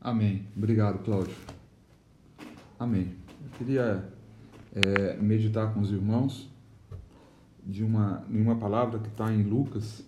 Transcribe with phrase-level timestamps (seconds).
[0.00, 0.46] Amém.
[0.56, 1.36] Obrigado, Cláudio.
[2.78, 3.14] Amém.
[3.44, 4.10] Eu queria
[4.74, 6.48] é, meditar com os irmãos
[7.62, 10.02] de uma, em uma palavra que está em Lucas,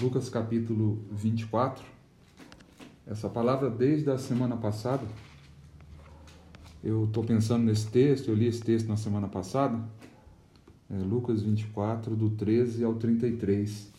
[0.00, 1.84] Lucas capítulo 24.
[3.06, 5.06] Essa palavra, desde a semana passada,
[6.82, 9.78] eu estou pensando nesse texto, eu li esse texto na semana passada,
[10.88, 13.92] é Lucas 24, do 13 ao 33.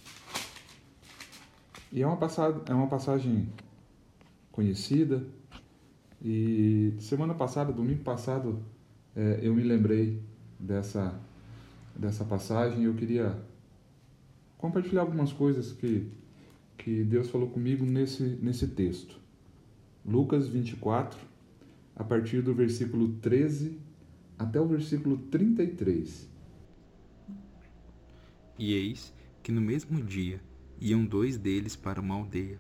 [1.91, 3.47] E é uma, passagem, é uma passagem
[4.57, 5.23] conhecida.
[6.19, 8.59] E semana passada, domingo passado,
[9.15, 10.19] é, eu me lembrei
[10.59, 11.13] dessa,
[11.95, 13.39] dessa passagem e eu queria
[14.57, 16.11] compartilhar algumas coisas que,
[16.75, 19.19] que Deus falou comigo nesse, nesse texto.
[20.03, 21.19] Lucas 24,
[21.95, 23.77] a partir do versículo 13
[24.39, 26.27] até o versículo 33.
[28.57, 30.41] E eis que no mesmo dia
[30.81, 32.57] iam dois deles para uma aldeia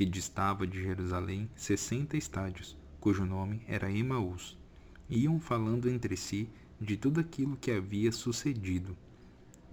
[0.00, 4.56] que distava de Jerusalém sessenta estádios, cujo nome era Emaús.
[5.10, 6.48] Iam falando entre si
[6.80, 8.96] de tudo aquilo que havia sucedido.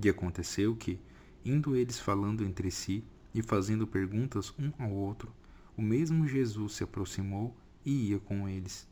[0.03, 0.99] E aconteceu que,
[1.45, 5.31] indo eles falando entre si e fazendo perguntas um ao outro,
[5.77, 8.85] o mesmo Jesus se aproximou e ia com eles.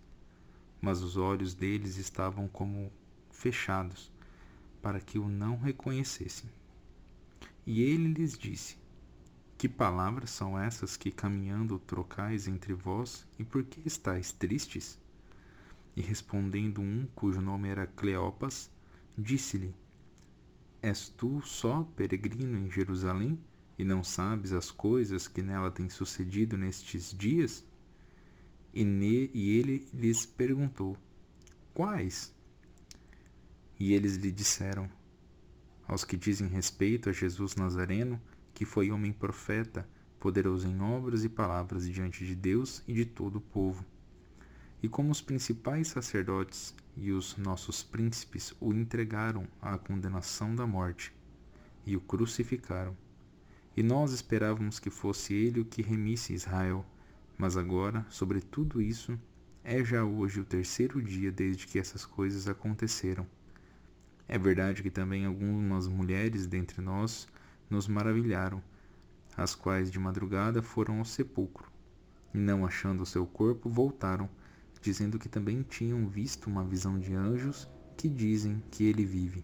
[0.82, 2.90] Mas os olhos deles estavam como
[3.30, 4.10] fechados,
[4.82, 6.50] para que o não reconhecessem.
[7.68, 8.78] E ele lhes disse:
[9.66, 14.96] que palavras são essas que caminhando trocais entre vós, e por que estáis tristes?
[15.96, 18.70] E respondendo um cujo nome era Cleopas,
[19.18, 19.74] disse-lhe:
[20.84, 23.40] És tu só peregrino em Jerusalém,
[23.76, 27.66] e não sabes as coisas que nela têm sucedido nestes dias?
[28.72, 30.96] E, ne, e ele lhes perguntou:
[31.74, 32.32] Quais?
[33.80, 34.88] E eles lhe disseram:
[35.88, 38.22] Aos que dizem respeito a Jesus Nazareno,
[38.56, 43.36] que foi homem profeta, poderoso em obras e palavras diante de Deus e de todo
[43.36, 43.86] o povo.
[44.82, 51.14] E como os principais sacerdotes e os nossos príncipes o entregaram à condenação da morte
[51.86, 52.96] e o crucificaram.
[53.76, 56.86] E nós esperávamos que fosse ele o que remisse Israel,
[57.38, 59.20] mas agora, sobre tudo isso,
[59.66, 63.28] é já hoje o terceiro dia desde que essas coisas aconteceram.
[64.30, 67.28] É verdade que também algumas mulheres dentre nós
[67.70, 68.62] nos maravilharam,
[69.36, 71.70] as quais de madrugada foram ao sepulcro,
[72.34, 74.30] e não achando o seu corpo, voltaram,
[74.82, 77.68] dizendo que também tinham visto uma visão de anjos
[77.98, 79.44] que dizem que ele vive.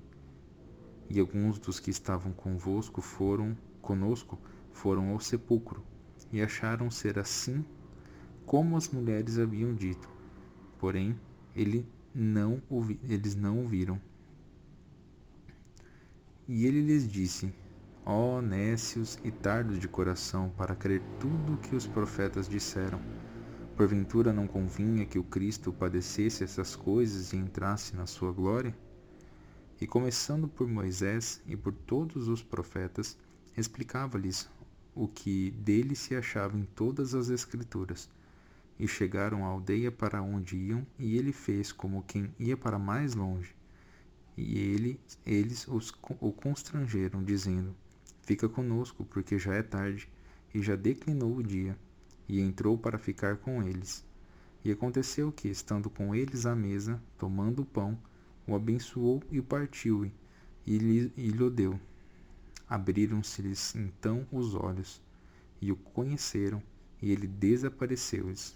[1.09, 4.39] E alguns dos que estavam convosco foram, conosco,
[4.71, 5.83] foram ao sepulcro,
[6.31, 7.65] e acharam ser assim
[8.45, 10.09] como as mulheres haviam dito.
[10.79, 11.17] Porém,
[11.55, 12.61] ele não
[13.03, 14.01] eles não ouviram.
[16.47, 17.53] E ele lhes disse:
[18.03, 22.99] Ó oh, nécios e tardos de coração para crer tudo o que os profetas disseram.
[23.77, 28.75] Porventura não convinha que o Cristo padecesse essas coisas e entrasse na sua glória?
[29.79, 33.15] E começando por Moisés e por todos os profetas,
[33.55, 34.49] explicava-lhes
[34.95, 38.09] o que dele se achava em todas as Escrituras.
[38.79, 43.13] E chegaram à aldeia para onde iam, e ele fez como quem ia para mais
[43.13, 43.55] longe.
[44.35, 47.75] E ele, eles os, o constrangeram, dizendo:
[48.21, 50.07] Fica conosco, porque já é tarde,
[50.53, 51.77] e já declinou o dia.
[52.27, 54.05] E entrou para ficar com eles.
[54.63, 57.97] E aconteceu que, estando com eles à mesa, tomando o pão,
[58.47, 60.11] o abençoou e o partiu,
[60.65, 61.79] e lhe, e lhe deu.
[62.69, 65.01] Abriram-se-lhes então os olhos,
[65.59, 66.61] e o conheceram,
[67.01, 68.55] e ele desapareceu-lhes.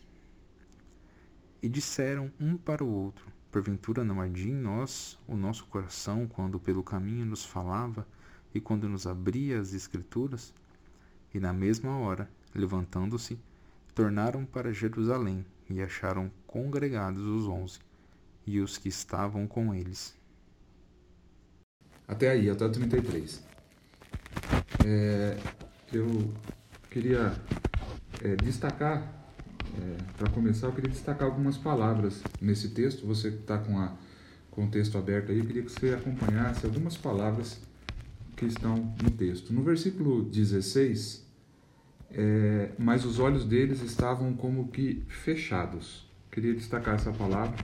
[1.61, 6.59] E disseram um para o outro: Porventura não ardia em nós o nosso coração quando
[6.59, 8.07] pelo caminho nos falava
[8.55, 10.53] e quando nos abria as Escrituras?
[11.33, 13.37] E na mesma hora, levantando-se,
[13.93, 17.79] tornaram para Jerusalém e acharam congregados os onze
[18.47, 20.15] e os que estavam com eles.
[22.07, 23.43] Até aí, até o 33.
[24.85, 25.37] É,
[25.91, 26.33] eu
[26.89, 27.35] queria
[28.23, 29.01] é, destacar,
[29.77, 33.05] é, para começar, eu queria destacar algumas palavras nesse texto.
[33.05, 33.97] Você que está com,
[34.51, 37.59] com o texto aberto aí, eu queria que você acompanhasse algumas palavras
[38.35, 39.53] que estão no texto.
[39.53, 41.25] No versículo 16,
[42.11, 46.05] é, mas os olhos deles estavam como que fechados.
[46.31, 47.55] Queria destacar essa palavra.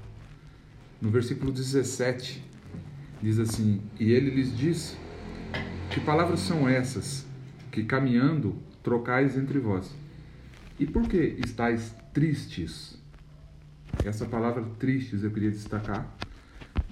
[1.01, 2.43] No versículo 17,
[3.21, 4.95] diz assim: E ele lhes disse:
[5.89, 7.25] Que palavras são essas
[7.71, 9.93] que caminhando trocais entre vós?
[10.79, 12.97] E por que estáis tristes?
[14.05, 16.09] Essa palavra tristes eu queria destacar.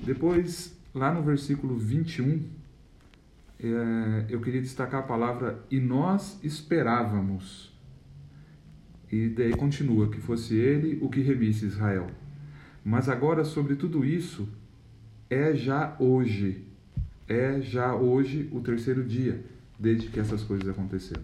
[0.03, 2.43] Depois, lá no versículo 21,
[3.61, 7.77] é, eu queria destacar a palavra e nós esperávamos.
[9.11, 12.07] E daí continua: que fosse ele o que remisse Israel.
[12.83, 14.47] Mas agora, sobre tudo isso,
[15.29, 16.63] é já hoje,
[17.27, 19.43] é já hoje o terceiro dia,
[19.77, 21.23] desde que essas coisas aconteceram.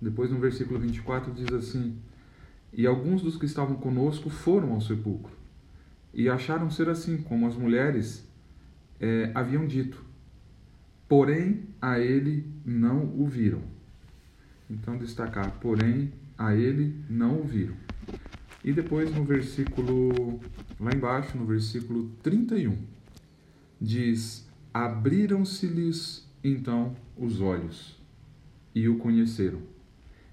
[0.00, 1.96] Depois, no versículo 24, diz assim:
[2.72, 5.32] E alguns dos que estavam conosco foram ao sepulcro,
[6.12, 8.28] e acharam ser assim, como as mulheres
[9.00, 10.07] é, haviam dito.
[11.08, 13.62] Porém, a ele não o viram.
[14.68, 17.74] Então, destacar: porém, a ele não o viram.
[18.62, 20.40] E depois no versículo,
[20.78, 22.76] lá embaixo, no versículo 31,
[23.80, 27.96] diz: Abriram-se-lhes então os olhos
[28.74, 29.60] e o conheceram,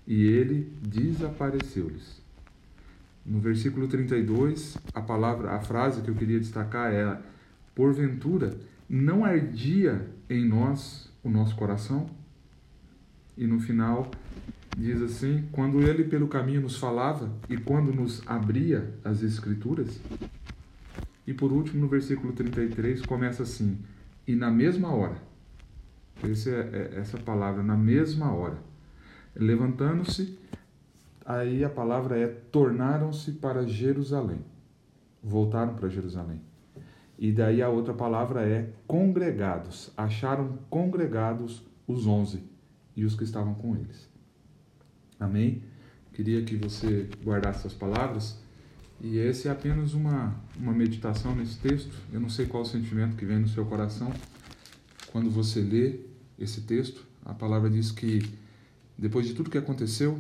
[0.05, 2.21] e ele desapareceu-lhes.
[3.25, 7.19] No versículo 32, a palavra, a frase que eu queria destacar é:
[7.73, 8.57] Porventura
[8.87, 12.07] não ardia em nós o nosso coração?
[13.37, 14.09] E no final,
[14.77, 19.99] diz assim: quando ele pelo caminho nos falava e quando nos abria as Escrituras.
[21.27, 23.77] E por último, no versículo 33, começa assim:
[24.27, 25.17] e na mesma hora,
[26.23, 26.53] essa, é,
[26.95, 28.57] é, essa palavra, na mesma hora,
[29.35, 30.37] levantando-se,
[31.25, 34.39] aí a palavra é: tornaram-se para Jerusalém,
[35.23, 36.41] voltaram para Jerusalém.
[37.17, 42.43] E daí a outra palavra é congregados, acharam congregados os onze
[42.95, 44.09] e os que estavam com eles.
[45.19, 45.63] Amém?
[46.13, 48.37] Queria que você guardasse essas palavras.
[49.01, 51.93] E esse é apenas uma, uma meditação nesse texto.
[52.11, 54.11] Eu não sei qual o sentimento que vem no seu coração
[55.11, 55.99] quando você lê
[56.39, 57.05] esse texto.
[57.23, 58.21] A palavra diz que
[58.97, 60.19] depois de tudo que aconteceu,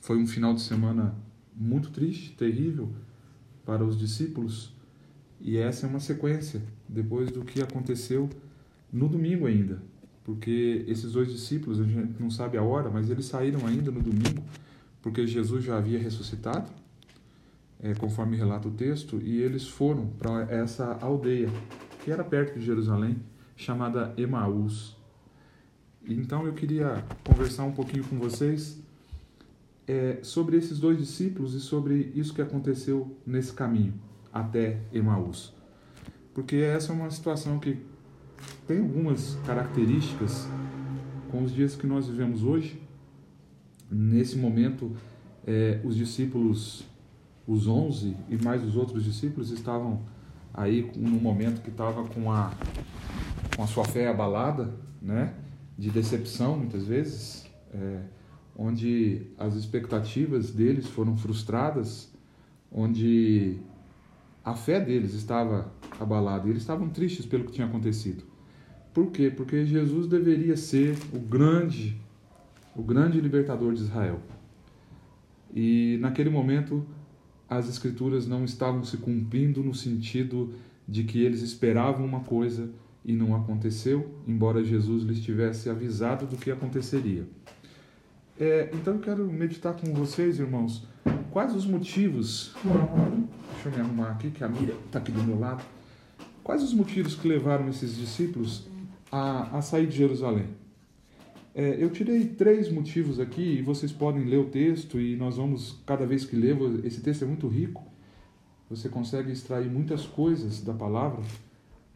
[0.00, 1.14] foi um final de semana
[1.54, 2.92] muito triste, terrível
[3.64, 4.75] para os discípulos.
[5.46, 8.28] E essa é uma sequência depois do que aconteceu
[8.92, 9.80] no domingo ainda,
[10.24, 14.02] porque esses dois discípulos, a gente não sabe a hora, mas eles saíram ainda no
[14.02, 14.42] domingo,
[15.00, 16.68] porque Jesus já havia ressuscitado,
[17.80, 21.48] é, conforme relata o texto, e eles foram para essa aldeia,
[22.02, 23.16] que era perto de Jerusalém,
[23.54, 24.96] chamada Emaús.
[26.08, 28.80] Então eu queria conversar um pouquinho com vocês
[29.86, 33.94] é, sobre esses dois discípulos e sobre isso que aconteceu nesse caminho
[34.32, 35.52] até Emaús.
[36.34, 37.78] Porque essa é uma situação que
[38.66, 40.46] tem algumas características
[41.30, 42.80] com os dias que nós vivemos hoje.
[43.90, 44.94] Nesse momento,
[45.46, 46.84] é, os discípulos,
[47.46, 50.02] os onze e mais os outros discípulos estavam
[50.52, 52.52] aí num momento que estava com a,
[53.54, 55.34] com a sua fé abalada, né?
[55.78, 58.00] de decepção muitas vezes, é,
[58.56, 62.10] onde as expectativas deles foram frustradas,
[62.72, 63.58] onde
[64.46, 68.22] a fé deles estava abalada e eles estavam tristes pelo que tinha acontecido.
[68.94, 69.28] Por quê?
[69.28, 72.00] Porque Jesus deveria ser o grande,
[72.72, 74.20] o grande libertador de Israel.
[75.52, 76.86] E naquele momento
[77.48, 80.54] as escrituras não estavam se cumprindo no sentido
[80.86, 82.70] de que eles esperavam uma coisa
[83.04, 87.26] e não aconteceu, embora Jesus lhes tivesse avisado do que aconteceria.
[88.38, 90.86] É, então eu quero meditar com vocês, irmãos,
[91.30, 92.54] quais os motivos.
[93.52, 95.64] Deixa eu me arrumar aqui, que a Miriam está aqui do meu lado.
[96.44, 98.66] Quais os motivos que levaram esses discípulos
[99.10, 100.46] a, a sair de Jerusalém.
[101.54, 105.80] É, eu tirei três motivos aqui e vocês podem ler o texto e nós vamos,
[105.86, 107.82] cada vez que ler, esse texto é muito rico,
[108.68, 111.22] você consegue extrair muitas coisas da palavra,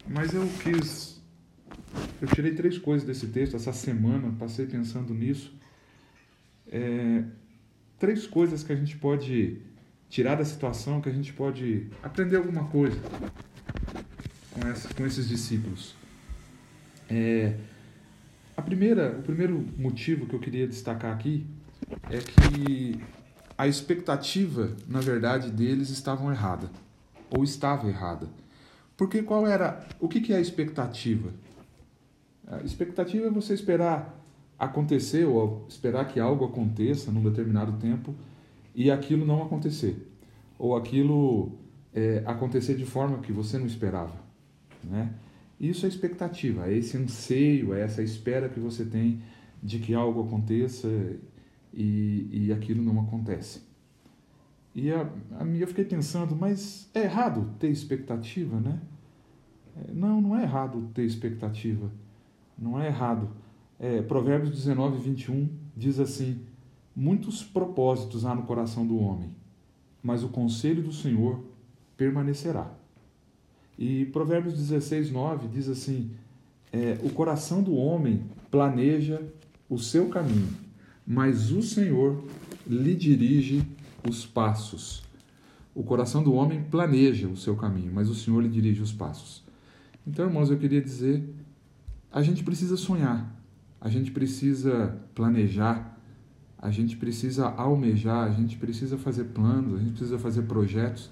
[0.09, 1.21] mas eu quis,
[2.23, 5.55] eu tirei três coisas desse texto essa semana, passei pensando nisso.
[6.71, 7.25] É,
[7.99, 9.59] três coisas que a gente pode
[10.09, 12.99] tirar da situação, que a gente pode aprender alguma coisa
[14.53, 15.95] com, essa, com esses discípulos.
[17.09, 17.57] É,
[18.57, 21.47] a primeira, o primeiro motivo que eu queria destacar aqui
[22.11, 23.01] é que
[23.57, 26.71] a expectativa, na verdade, deles estava errada
[27.31, 28.29] ou estava errada.
[28.97, 31.33] Porque qual era, o que, que é a expectativa?
[32.47, 34.20] A expectativa é você esperar
[34.61, 38.15] acontecer ou esperar que algo aconteça num determinado tempo
[38.75, 40.07] e aquilo não acontecer
[40.59, 41.53] ou aquilo
[41.95, 44.15] é, acontecer de forma que você não esperava,
[44.85, 45.15] né?
[45.59, 49.23] Isso é expectativa, é esse anseio, é essa espera que você tem
[49.63, 50.89] de que algo aconteça
[51.73, 53.63] e, e aquilo não acontece.
[54.75, 55.03] E a,
[55.39, 58.81] a, eu fiquei pensando, mas é errado ter expectativa, né?
[59.77, 61.91] É, não, não é errado ter expectativa.
[62.59, 63.31] Não é errado.
[63.83, 66.43] É, Provérbios 19, 21 diz assim:
[66.95, 69.31] Muitos propósitos há no coração do homem,
[70.03, 71.43] mas o conselho do Senhor
[71.97, 72.71] permanecerá.
[73.79, 76.11] E Provérbios 16, 9 diz assim:
[76.71, 79.23] é, O coração do homem planeja
[79.67, 80.49] o seu caminho,
[81.07, 82.23] mas o Senhor
[82.67, 83.63] lhe dirige
[84.07, 85.03] os passos.
[85.75, 89.43] O coração do homem planeja o seu caminho, mas o Senhor lhe dirige os passos.
[90.07, 91.25] Então, irmãos, eu queria dizer,
[92.13, 93.40] a gente precisa sonhar,
[93.81, 95.99] a gente precisa planejar,
[96.59, 101.11] a gente precisa almejar, a gente precisa fazer planos, a gente precisa fazer projetos,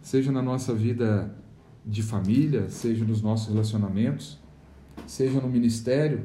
[0.00, 1.34] seja na nossa vida
[1.84, 4.38] de família, seja nos nossos relacionamentos,
[5.06, 6.24] seja no ministério,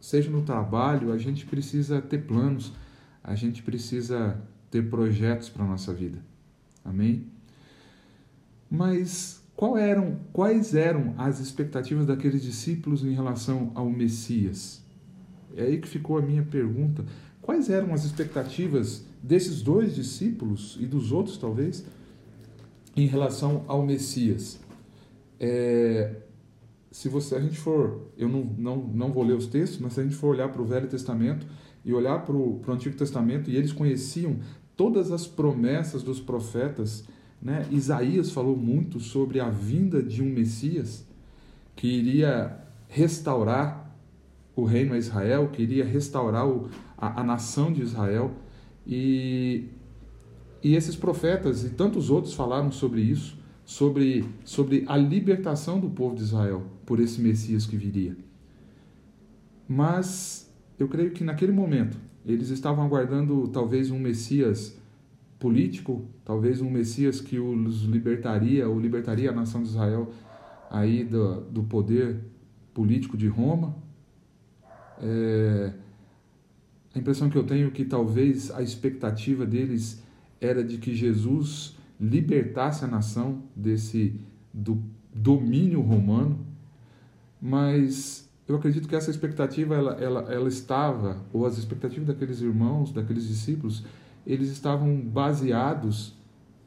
[0.00, 2.72] seja no trabalho, a gente precisa ter planos,
[3.22, 6.18] a gente precisa ter projetos para a nossa vida.
[6.84, 7.26] Amém?
[8.68, 9.42] Mas
[9.78, 14.85] eram, quais eram as expectativas daqueles discípulos em relação ao Messias?
[15.56, 17.04] É aí que ficou a minha pergunta.
[17.40, 21.84] Quais eram as expectativas desses dois discípulos e dos outros, talvez,
[22.94, 24.60] em relação ao Messias?
[25.40, 26.16] É,
[26.90, 30.00] se você, a gente for, eu não, não, não vou ler os textos, mas se
[30.00, 31.46] a gente for olhar para o Velho Testamento
[31.84, 34.38] e olhar para o Antigo Testamento, e eles conheciam
[34.76, 37.04] todas as promessas dos profetas,
[37.40, 37.66] né?
[37.70, 41.06] Isaías falou muito sobre a vinda de um Messias
[41.76, 42.58] que iria
[42.88, 43.85] restaurar
[44.56, 48.32] o reino a Israel, que iria restaurar o, a, a nação de Israel.
[48.84, 49.68] E,
[50.62, 53.36] e esses profetas e tantos outros falaram sobre isso
[53.66, 58.16] sobre, sobre a libertação do povo de Israel por esse Messias que viria.
[59.68, 60.48] Mas
[60.78, 64.78] eu creio que naquele momento eles estavam aguardando talvez um Messias
[65.38, 70.10] político, talvez um Messias que os libertaria ou libertaria a nação de Israel
[70.70, 72.20] aí do, do poder
[72.72, 73.76] político de Roma.
[75.02, 75.72] É,
[76.94, 80.02] a impressão que eu tenho é que talvez a expectativa deles
[80.40, 84.18] era de que Jesus libertasse a nação desse
[84.52, 84.82] do
[85.14, 86.38] domínio romano,
[87.40, 92.92] mas eu acredito que essa expectativa ela, ela, ela estava, ou as expectativas daqueles irmãos,
[92.92, 93.84] daqueles discípulos,
[94.26, 96.14] eles estavam baseados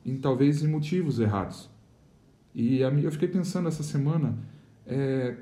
[0.05, 1.69] em talvez em motivos errados.
[2.53, 4.37] E eu fiquei pensando essa semana,
[4.85, 5.37] é,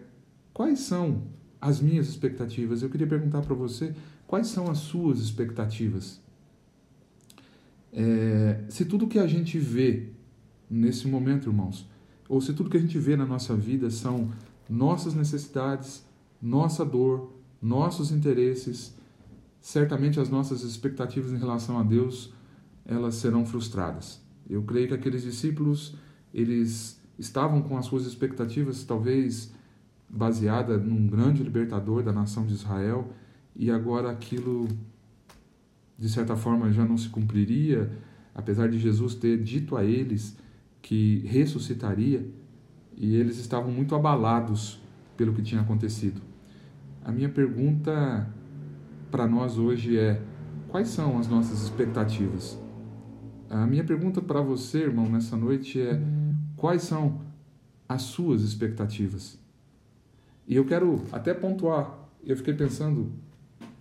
[0.54, 1.24] quais são
[1.60, 2.82] as minhas expectativas?
[2.82, 3.94] Eu queria perguntar para você,
[4.26, 6.22] quais são as suas expectativas?
[7.92, 10.10] É, se tudo que a gente vê
[10.70, 11.88] nesse momento, irmãos,
[12.30, 14.32] ou se tudo que a gente vê na nossa vida são
[14.70, 16.06] nossas necessidades,
[16.42, 18.94] nossa dor, nossos interesses,
[19.60, 22.34] certamente as nossas expectativas em relação a Deus,
[22.86, 24.22] elas serão frustradas.
[24.50, 25.96] Eu creio que aqueles discípulos,
[26.34, 29.52] eles estavam com as suas expectativas talvez
[30.10, 33.12] baseada num grande libertador da nação de Israel,
[33.56, 34.68] e agora aquilo
[35.98, 37.92] de certa forma já não se cumpriria,
[38.34, 40.38] apesar de Jesus ter dito a eles
[40.82, 42.26] que ressuscitaria,
[42.96, 44.80] e eles estavam muito abalados
[45.16, 46.22] pelo que tinha acontecido.
[47.04, 48.28] A minha pergunta
[49.10, 50.22] para nós hoje é:
[50.68, 52.60] quais são as nossas expectativas?
[53.50, 56.02] A minha pergunta para você, irmão, nessa noite é:
[56.56, 57.22] quais são
[57.88, 59.40] as suas expectativas?
[60.48, 63.12] E eu quero até pontuar, eu fiquei pensando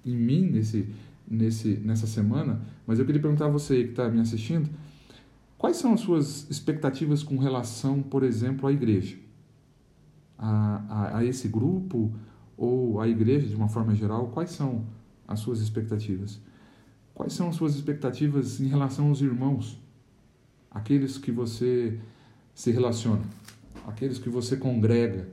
[0.04, 0.88] em mim nesse
[1.28, 4.70] nesse, nessa semana, mas eu queria perguntar a você que está me assistindo,
[5.58, 9.16] quais são as suas expectativas com relação, por exemplo, à igreja?
[10.38, 12.12] A, a, a esse grupo
[12.56, 14.86] ou à igreja de uma forma geral, quais são
[15.26, 16.40] as suas expectativas?
[17.14, 19.80] Quais são as suas expectativas em relação aos irmãos?
[20.70, 21.98] Aqueles que você
[22.54, 23.22] se relaciona,
[23.86, 25.26] aqueles que você congrega,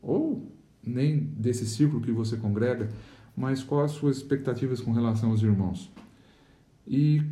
[0.00, 0.53] ou
[0.86, 2.88] nem desse círculo que você congrega,
[3.36, 5.90] mas quais as suas expectativas com relação aos irmãos?
[6.86, 7.22] E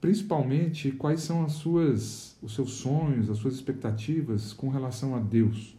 [0.00, 5.76] principalmente quais são as suas os seus sonhos, as suas expectativas com relação a Deus?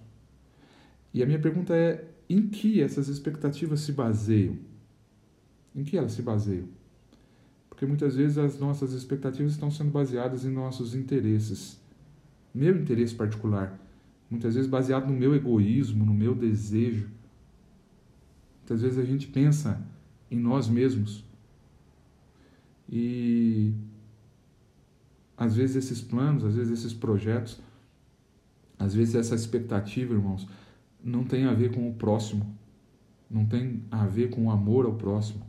[1.14, 4.58] E a minha pergunta é: em que essas expectativas se baseiam?
[5.76, 6.68] Em que elas se baseiam?
[7.70, 11.82] Porque muitas vezes as nossas expectativas estão sendo baseadas em nossos interesses,
[12.54, 13.78] meu interesse particular,
[14.30, 17.10] muitas vezes baseado no meu egoísmo, no meu desejo
[18.74, 19.80] Muitas vezes a gente pensa
[20.32, 21.24] em nós mesmos
[22.90, 23.72] e
[25.38, 27.62] às vezes esses planos, às vezes esses projetos,
[28.80, 30.48] às vezes essa expectativa, irmãos,
[31.04, 32.52] não tem a ver com o próximo,
[33.30, 35.46] não tem a ver com o amor ao próximo,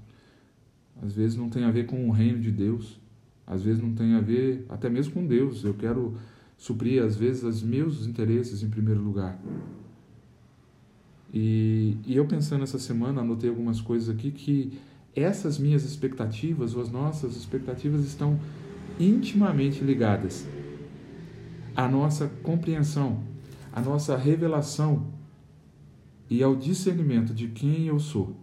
[1.03, 3.01] às vezes não tem a ver com o reino de Deus,
[3.47, 5.65] às vezes não tem a ver até mesmo com Deus.
[5.65, 6.15] Eu quero
[6.59, 9.41] suprir, às vezes, os meus interesses em primeiro lugar.
[11.37, 14.79] E, e eu pensando essa semana, anotei algumas coisas aqui que
[15.17, 18.39] essas minhas expectativas, ou as nossas expectativas, estão
[19.01, 20.47] intimamente ligadas
[21.75, 23.25] à nossa compreensão,
[23.73, 25.13] à nossa revelação
[26.31, 28.37] e ao discernimento de quem eu sou,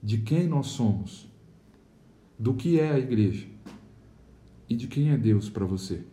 [0.00, 1.26] de quem nós somos.
[2.38, 3.48] do que é a igreja
[4.68, 6.04] e de quem é Deus para você.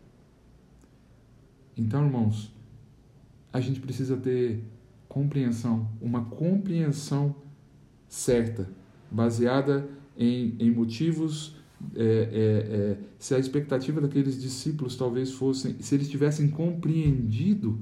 [1.77, 2.54] Então, irmãos,
[3.55, 4.61] a gente precisa ter
[5.07, 7.33] compreensão, uma compreensão
[8.05, 8.69] certa,
[9.09, 11.55] baseada em, em motivos.
[11.95, 17.79] É, é, é, se a expectativa daqueles discípulos talvez fossem, se eles tivessem compreendido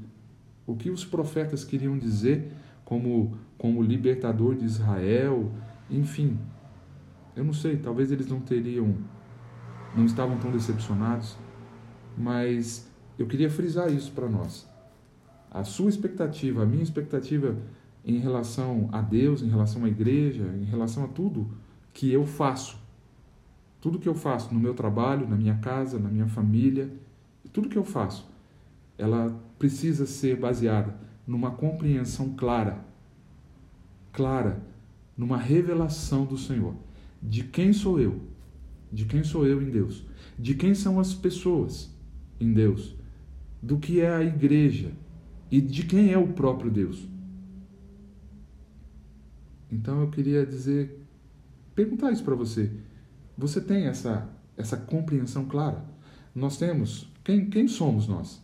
[0.67, 2.51] o que os profetas queriam dizer
[2.85, 5.51] como, como libertador de Israel,
[5.89, 6.37] enfim,
[7.35, 8.95] eu não sei, talvez eles não teriam,
[9.97, 11.35] não estavam tão decepcionados,
[12.15, 12.87] mas
[13.17, 14.71] eu queria frisar isso para nós.
[15.53, 17.55] A sua expectativa, a minha expectativa
[18.03, 21.47] em relação a Deus, em relação à igreja, em relação a tudo
[21.93, 22.81] que eu faço,
[23.79, 26.91] tudo que eu faço no meu trabalho, na minha casa, na minha família,
[27.53, 28.27] tudo que eu faço,
[28.97, 30.95] ela precisa ser baseada
[31.25, 32.83] numa compreensão clara,
[34.11, 34.61] clara,
[35.15, 36.73] numa revelação do Senhor.
[37.21, 38.19] De quem sou eu,
[38.91, 40.03] de quem sou eu em Deus,
[40.37, 41.93] de quem são as pessoas
[42.39, 42.95] em Deus,
[43.61, 44.91] do que é a igreja
[45.53, 47.07] e de quem é o próprio Deus.
[49.71, 51.05] Então eu queria dizer,
[51.75, 52.71] perguntar isso para você.
[53.37, 55.85] Você tem essa essa compreensão clara?
[56.33, 58.41] Nós temos quem quem somos nós?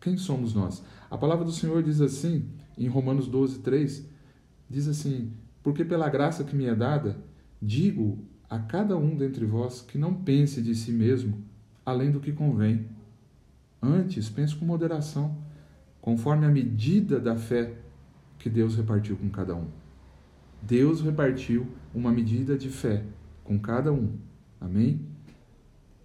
[0.00, 0.84] Quem somos nós?
[1.10, 4.08] A palavra do Senhor diz assim, em Romanos 12, 3,
[4.68, 5.32] diz assim:
[5.62, 7.22] Porque pela graça que me é dada,
[7.62, 11.44] Digo a cada um dentre vós que não pense de si mesmo
[11.84, 12.86] além do que convém.
[13.82, 15.36] Antes, pense com moderação,
[16.00, 17.74] conforme a medida da fé
[18.38, 19.66] que Deus repartiu com cada um.
[20.62, 23.04] Deus repartiu uma medida de fé
[23.44, 24.12] com cada um.
[24.60, 25.00] Amém?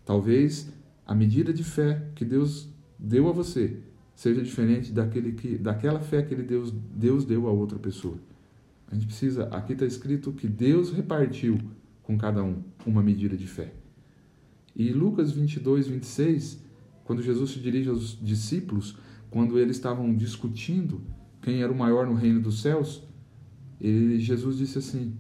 [0.06, 0.72] Talvez
[1.06, 3.78] a medida de fé que Deus deu a você
[4.16, 8.18] seja diferente daquele que, daquela fé que ele Deus, Deus deu a outra pessoa.
[8.90, 11.60] A gente precisa, aqui está escrito que Deus repartiu
[12.02, 13.74] com cada um uma medida de fé.
[14.76, 16.64] E Lucas 22, 26,
[17.04, 18.98] quando Jesus se dirige aos discípulos,
[19.36, 21.02] quando eles estavam discutindo
[21.42, 23.04] quem era o maior no reino dos céus,
[23.82, 25.14] ele, Jesus disse assim: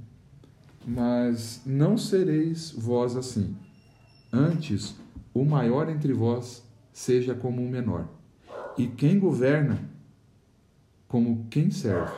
[0.87, 3.57] Mas não sereis vós assim.
[4.31, 4.95] Antes,
[5.33, 8.07] o maior entre vós seja como o menor,
[8.77, 9.81] e quem governa,
[11.09, 12.15] como quem serve.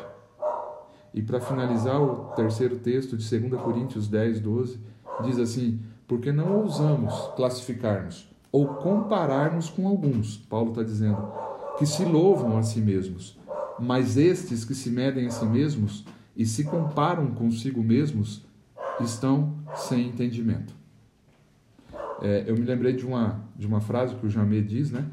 [1.15, 4.79] E para finalizar o terceiro texto de 2 Coríntios 10, 12,
[5.23, 11.46] diz assim: Porque não ousamos classificar-nos ou comparar-nos com alguns, Paulo está dizendo,
[11.77, 13.37] que se louvam a si mesmos,
[13.79, 18.45] mas estes que se medem a si mesmos e se comparam consigo mesmos
[18.99, 20.73] estão sem entendimento.
[22.21, 25.05] É, eu me lembrei de uma, de uma frase que o Jamé diz, né?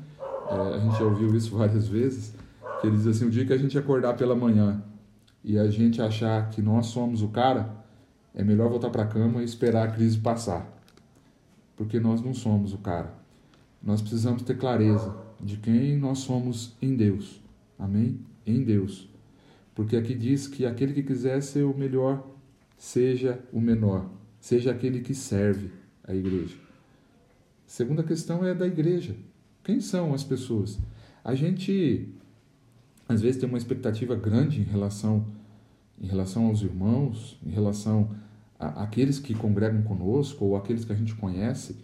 [0.49, 2.35] É, a gente já ouviu isso várias vezes,
[2.81, 4.83] que ele diz assim: o dia que a gente acordar pela manhã
[5.43, 7.71] e a gente achar que nós somos o cara,
[8.35, 10.67] é melhor voltar para a cama e esperar a crise passar.
[11.77, 13.13] Porque nós não somos o cara.
[13.83, 17.41] Nós precisamos ter clareza de quem nós somos em Deus.
[17.79, 18.21] Amém?
[18.47, 19.09] Em Deus.
[19.75, 22.25] Porque aqui diz que aquele que quiser ser o melhor,
[22.77, 24.09] seja o menor,
[24.41, 25.71] seja aquele que serve
[26.07, 26.57] a igreja.
[27.67, 29.17] Segunda questão é da igreja.
[29.65, 30.79] Quem são as pessoas?
[31.25, 32.09] A gente
[33.09, 35.27] às vezes tem uma expectativa grande em relação
[36.01, 38.11] em relação aos irmãos, em relação
[38.59, 41.77] a, aqueles que congregam conosco ou aqueles que a gente conhece.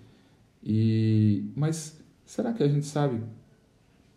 [0.63, 3.21] E mas será que a gente sabe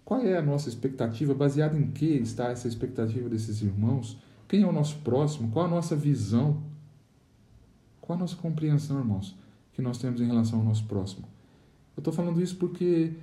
[0.06, 1.34] qual é a nossa expectativa?
[1.34, 4.18] Baseada em que está essa expectativa desses irmãos?
[4.48, 5.50] Quem é o nosso próximo?
[5.50, 6.62] Qual a nossa visão?
[8.02, 9.36] Qual a nossa compreensão, irmãos,
[9.72, 11.26] que nós temos em relação ao nosso próximo?
[11.96, 13.14] Eu estou falando isso porque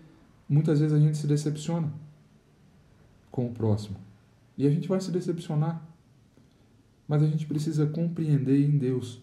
[0.49, 1.93] muitas vezes a gente se decepciona
[3.31, 3.97] com o próximo.
[4.57, 5.87] E a gente vai se decepcionar.
[7.07, 9.21] Mas a gente precisa compreender em Deus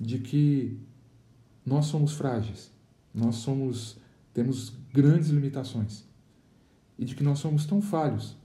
[0.00, 0.78] de que
[1.64, 2.70] nós somos frágeis,
[3.14, 3.98] nós somos
[4.34, 6.04] temos grandes limitações
[6.98, 8.36] e de que nós somos tão falhos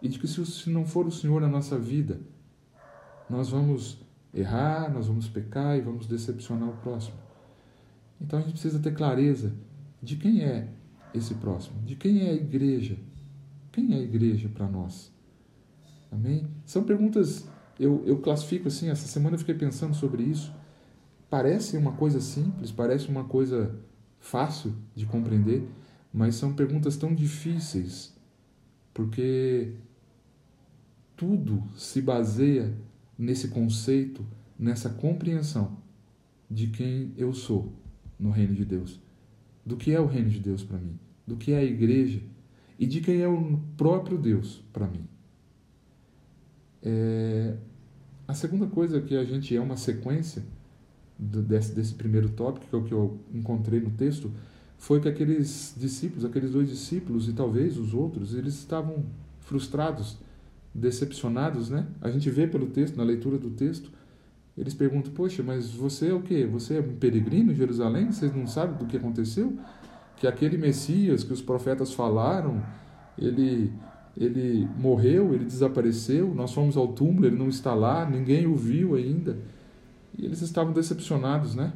[0.00, 2.20] e de que se não for o Senhor na nossa vida,
[3.28, 3.98] nós vamos
[4.32, 7.16] errar, nós vamos pecar e vamos decepcionar o próximo.
[8.20, 9.52] Então a gente precisa ter clareza
[10.02, 10.68] de quem é
[11.14, 12.96] esse próximo, de quem é a igreja,
[13.72, 15.12] quem é a igreja para nós?
[16.10, 16.46] Amém?
[16.64, 20.52] São perguntas, eu, eu classifico assim, essa semana eu fiquei pensando sobre isso.
[21.30, 23.74] Parece uma coisa simples, parece uma coisa
[24.20, 25.68] fácil de compreender,
[26.14, 28.14] mas são perguntas tão difíceis,
[28.94, 29.72] porque
[31.16, 32.72] tudo se baseia
[33.18, 34.24] nesse conceito,
[34.56, 35.76] nessa compreensão
[36.48, 37.72] de quem eu sou
[38.16, 39.00] no reino de Deus,
[39.66, 40.96] do que é o reino de Deus para mim,
[41.26, 42.22] do que é a igreja
[42.78, 45.08] e de quem é o próprio Deus para mim.
[46.80, 47.56] É...
[48.28, 50.44] A segunda coisa que a gente é uma sequência
[51.18, 54.32] desse, desse primeiro tópico, que é o que eu encontrei no texto,
[54.84, 59.02] foi que aqueles discípulos, aqueles dois discípulos e talvez os outros, eles estavam
[59.40, 60.18] frustrados,
[60.74, 61.86] decepcionados, né?
[62.02, 63.90] A gente vê pelo texto, na leitura do texto,
[64.58, 66.44] eles perguntam: Poxa, mas você é o quê?
[66.44, 68.12] Você é um peregrino em Jerusalém?
[68.12, 69.58] Vocês não sabem do que aconteceu?
[70.18, 72.62] Que aquele Messias que os profetas falaram,
[73.16, 73.72] ele
[74.14, 78.96] ele morreu, ele desapareceu, nós fomos ao túmulo, ele não está lá, ninguém o viu
[78.96, 79.38] ainda.
[80.18, 81.72] E eles estavam decepcionados, né?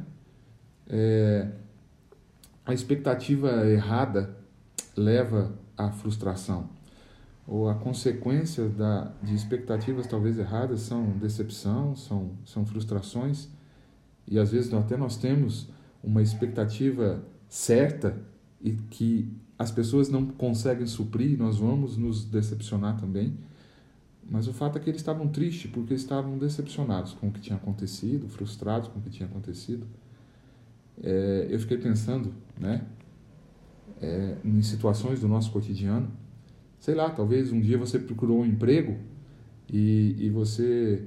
[0.87, 1.47] É,
[2.69, 4.37] a expectativa errada
[4.95, 6.69] leva à frustração.
[7.47, 13.49] Ou a consequência da, de expectativas talvez erradas são decepção, são, são frustrações.
[14.27, 15.67] E às vezes até nós temos
[16.03, 18.15] uma expectativa certa
[18.61, 23.35] e que as pessoas não conseguem suprir, nós vamos nos decepcionar também.
[24.29, 27.57] Mas o fato é que eles estavam tristes porque estavam decepcionados com o que tinha
[27.57, 29.87] acontecido, frustrados com o que tinha acontecido.
[31.03, 32.81] É, eu fiquei pensando, né,
[34.01, 36.09] é, em situações do nosso cotidiano.
[36.79, 38.97] Sei lá, talvez um dia você procurou um emprego
[39.71, 41.03] e, e você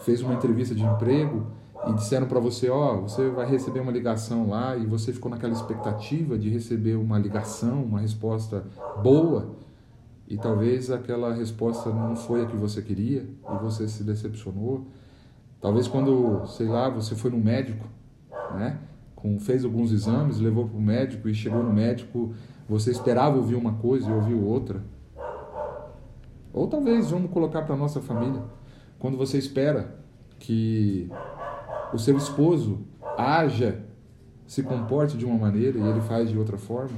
[0.00, 1.46] fez uma entrevista de emprego
[1.86, 5.30] e disseram para você, ó, oh, você vai receber uma ligação lá e você ficou
[5.30, 8.64] naquela expectativa de receber uma ligação, uma resposta
[9.02, 9.56] boa
[10.26, 14.86] e talvez aquela resposta não foi a que você queria e você se decepcionou.
[15.60, 17.86] Talvez quando, sei lá, você foi no médico,
[18.54, 18.78] né?
[19.18, 22.32] Com, fez alguns exames, levou para o médico e chegou no médico,
[22.68, 24.80] você esperava ouvir uma coisa e ouviu outra.
[26.52, 28.40] Ou talvez, vamos colocar para nossa família,
[28.96, 29.98] quando você espera
[30.38, 31.10] que
[31.92, 32.82] o seu esposo
[33.16, 33.82] haja,
[34.46, 36.96] se comporte de uma maneira e ele faz de outra forma.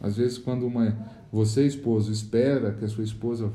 [0.00, 0.96] Às vezes, quando uma,
[1.30, 3.52] você, esposo, espera que a sua esposa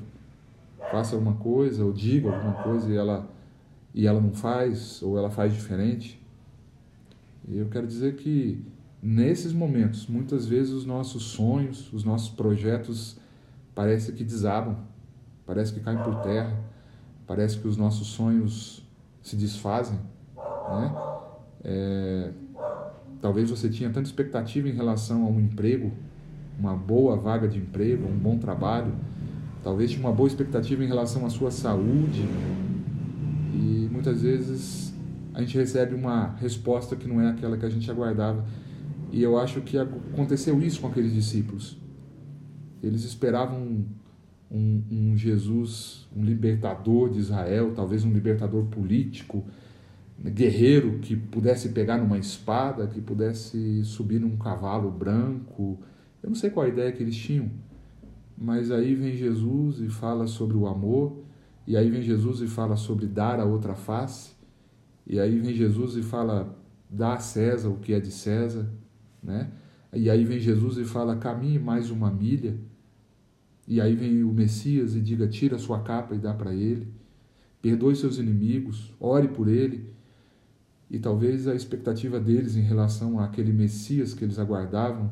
[0.92, 3.28] faça alguma coisa ou diga alguma coisa e ela,
[3.96, 6.21] e ela não faz, ou ela faz diferente,
[7.58, 8.64] eu quero dizer que
[9.02, 13.18] nesses momentos, muitas vezes os nossos sonhos, os nossos projetos
[13.74, 14.78] parece que desabam,
[15.46, 16.58] parece que caem por terra,
[17.26, 18.86] parece que os nossos sonhos
[19.22, 20.00] se desfazem,
[20.70, 20.96] né?
[21.64, 22.32] É,
[23.22, 25.92] talvez você tinha tanta expectativa em relação a um emprego,
[26.58, 28.94] uma boa vaga de emprego, um bom trabalho,
[29.64, 32.26] talvez tinha uma boa expectativa em relação à sua saúde
[33.54, 34.91] e muitas vezes
[35.34, 38.46] a gente recebe uma resposta que não é aquela que a gente aguardava.
[39.12, 41.78] E eu acho que aconteceu isso com aqueles discípulos.
[42.82, 43.86] Eles esperavam um,
[44.50, 49.46] um, um Jesus, um libertador de Israel, talvez um libertador político,
[50.30, 55.80] guerreiro que pudesse pegar numa espada, que pudesse subir num cavalo branco.
[56.22, 57.50] Eu não sei qual a ideia que eles tinham,
[58.38, 61.24] mas aí vem Jesus e fala sobre o amor,
[61.66, 64.32] e aí vem Jesus e fala sobre dar a outra face,
[65.12, 66.58] e aí vem Jesus e fala
[66.90, 68.66] dá a César o que é de César,
[69.22, 69.52] né?
[69.92, 72.58] E aí vem Jesus e fala caminhe mais uma milha.
[73.68, 76.88] E aí vem o Messias e diga: tira sua capa e dá para ele.
[77.62, 79.94] Perdoe seus inimigos, ore por ele.
[80.90, 85.12] E talvez a expectativa deles em relação àquele Messias que eles aguardavam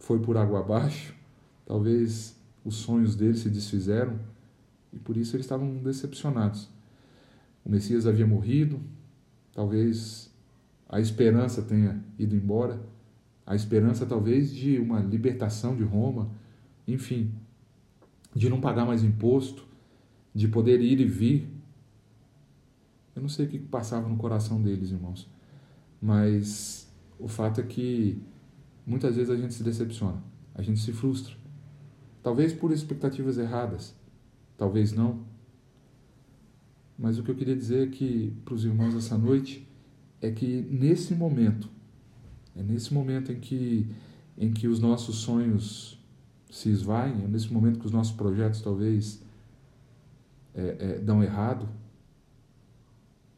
[0.00, 1.14] foi por água abaixo.
[1.64, 4.18] Talvez os sonhos deles se desfizeram
[4.92, 6.76] e por isso eles estavam decepcionados.
[7.68, 8.80] O Messias havia morrido,
[9.52, 10.34] talvez
[10.88, 12.80] a esperança tenha ido embora,
[13.46, 16.30] a esperança talvez de uma libertação de Roma
[16.88, 17.30] enfim,
[18.34, 19.66] de não pagar mais imposto,
[20.34, 21.46] de poder ir e vir.
[23.14, 25.28] Eu não sei o que passava no coração deles, irmãos,
[26.00, 28.22] mas o fato é que
[28.86, 30.22] muitas vezes a gente se decepciona,
[30.54, 31.34] a gente se frustra.
[32.22, 33.94] Talvez por expectativas erradas,
[34.56, 35.26] talvez não.
[36.98, 39.64] Mas o que eu queria dizer aqui para os irmãos essa noite
[40.20, 41.70] é que nesse momento,
[42.56, 43.88] é nesse momento em que,
[44.36, 45.96] em que os nossos sonhos
[46.50, 49.22] se esvaem, é nesse momento que os nossos projetos talvez
[50.52, 51.68] é, é, dão errado.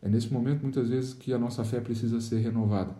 [0.00, 2.96] É nesse momento, muitas vezes, que a nossa fé precisa ser renovada.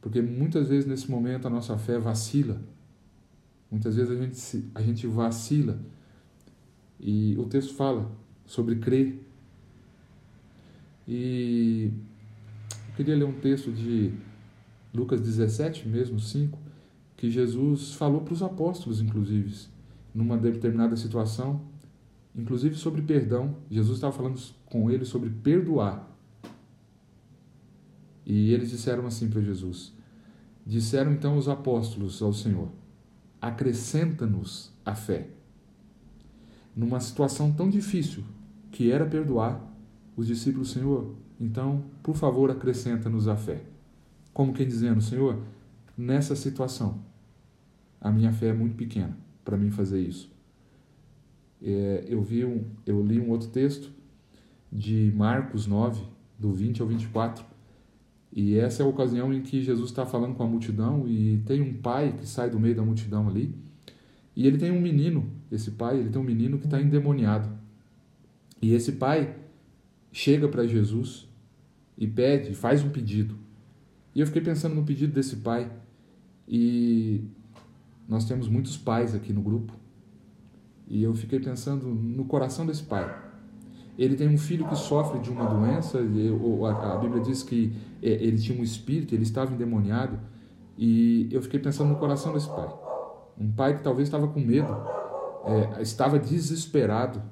[0.00, 2.60] Porque muitas vezes, nesse momento, a nossa fé vacila.
[3.70, 5.78] Muitas vezes a gente, a gente vacila.
[6.98, 8.10] E o texto fala
[8.50, 9.16] sobre crer.
[11.06, 11.92] E
[12.88, 14.12] eu queria ler um texto de
[14.92, 16.58] Lucas 17, mesmo 5,
[17.16, 19.68] que Jesus falou para os apóstolos, inclusive,
[20.12, 21.60] numa determinada situação,
[22.34, 23.54] inclusive sobre perdão.
[23.70, 26.10] Jesus estava falando com eles sobre perdoar.
[28.26, 29.94] E eles disseram assim para Jesus:
[30.66, 32.68] Disseram então os apóstolos ao Senhor:
[33.40, 35.28] Acrescenta-nos a fé.
[36.74, 38.24] Numa situação tão difícil
[38.70, 39.60] que era perdoar,
[40.16, 43.62] os discípulos, Senhor, Então, por favor, acrescenta-nos a fé.
[44.34, 45.38] Como quem dizendo, Senhor,
[45.96, 47.00] nessa situação,
[47.98, 50.30] a minha fé é muito pequena para mim fazer isso.
[51.62, 53.90] É, eu, vi um, eu li um outro texto
[54.70, 56.02] de Marcos 9,
[56.38, 57.44] do 20 ao 24,
[58.32, 61.60] e essa é a ocasião em que Jesus está falando com a multidão e tem
[61.60, 63.54] um pai que sai do meio da multidão ali,
[64.36, 67.59] e ele tem um menino, esse pai, ele tem um menino que está endemoniado.
[68.60, 69.36] E esse pai
[70.12, 71.28] chega para Jesus
[71.96, 73.36] e pede, faz um pedido.
[74.14, 75.70] E eu fiquei pensando no pedido desse pai.
[76.46, 77.24] E
[78.08, 79.72] nós temos muitos pais aqui no grupo.
[80.88, 83.30] E eu fiquei pensando no coração desse pai.
[83.96, 88.38] Ele tem um filho que sofre de uma doença, a Bíblia diz que é, ele
[88.38, 90.18] tinha um espírito, ele estava endemoniado.
[90.76, 92.68] E eu fiquei pensando no coração desse pai.
[93.38, 94.74] Um pai que talvez estava com medo,
[95.44, 97.22] é, estava desesperado.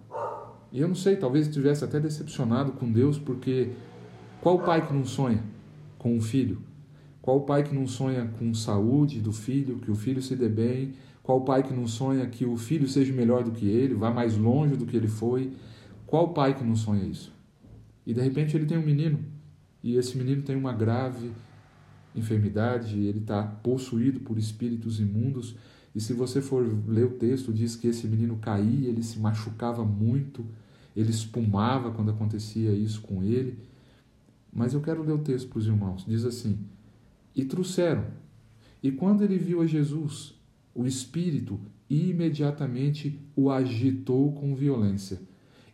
[0.73, 3.71] E eu não sei, talvez estivesse até decepcionado com Deus, porque
[4.41, 5.43] qual pai que não sonha
[5.99, 6.63] com um filho?
[7.23, 10.95] Qual pai que não sonha com saúde do filho, que o filho se dê bem?
[11.23, 14.37] Qual pai que não sonha que o filho seja melhor do que ele, vá mais
[14.37, 15.53] longe do que ele foi?
[16.07, 17.33] Qual pai que não sonha isso?
[18.07, 19.19] E de repente ele tem um menino,
[19.83, 21.31] e esse menino tem uma grave
[22.15, 25.55] enfermidade, ele está possuído por espíritos imundos.
[25.99, 29.85] E se você for ler o texto, diz que esse menino caía, ele se machucava
[29.85, 30.47] muito,
[30.95, 33.59] ele espumava quando acontecia isso com ele.
[34.53, 36.05] Mas eu quero ler o texto para os irmãos.
[36.07, 36.57] Diz assim:
[37.35, 38.05] E trouxeram.
[38.81, 40.37] E quando ele viu a Jesus,
[40.73, 41.59] o Espírito
[41.91, 45.21] imediatamente o agitou com violência.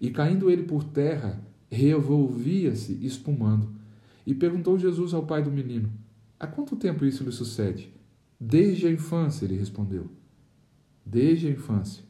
[0.01, 1.39] E caindo ele por terra,
[1.71, 3.69] revolvia-se, espumando.
[4.27, 5.93] E perguntou Jesus ao pai do menino:
[6.41, 7.93] Há quanto tempo isso lhe sucede?
[8.39, 10.11] Desde a infância, ele respondeu.
[11.05, 12.05] Desde a infância.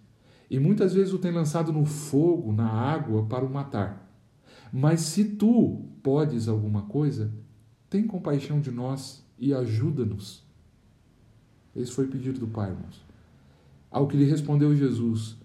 [0.50, 4.08] E muitas vezes o tem lançado no fogo, na água, para o matar.
[4.72, 7.32] Mas se tu podes alguma coisa,
[7.88, 10.44] tem compaixão de nós e ajuda-nos.
[11.74, 13.04] Esse foi o pedido do Pai, irmãos.
[13.90, 15.36] Ao que lhe respondeu Jesus: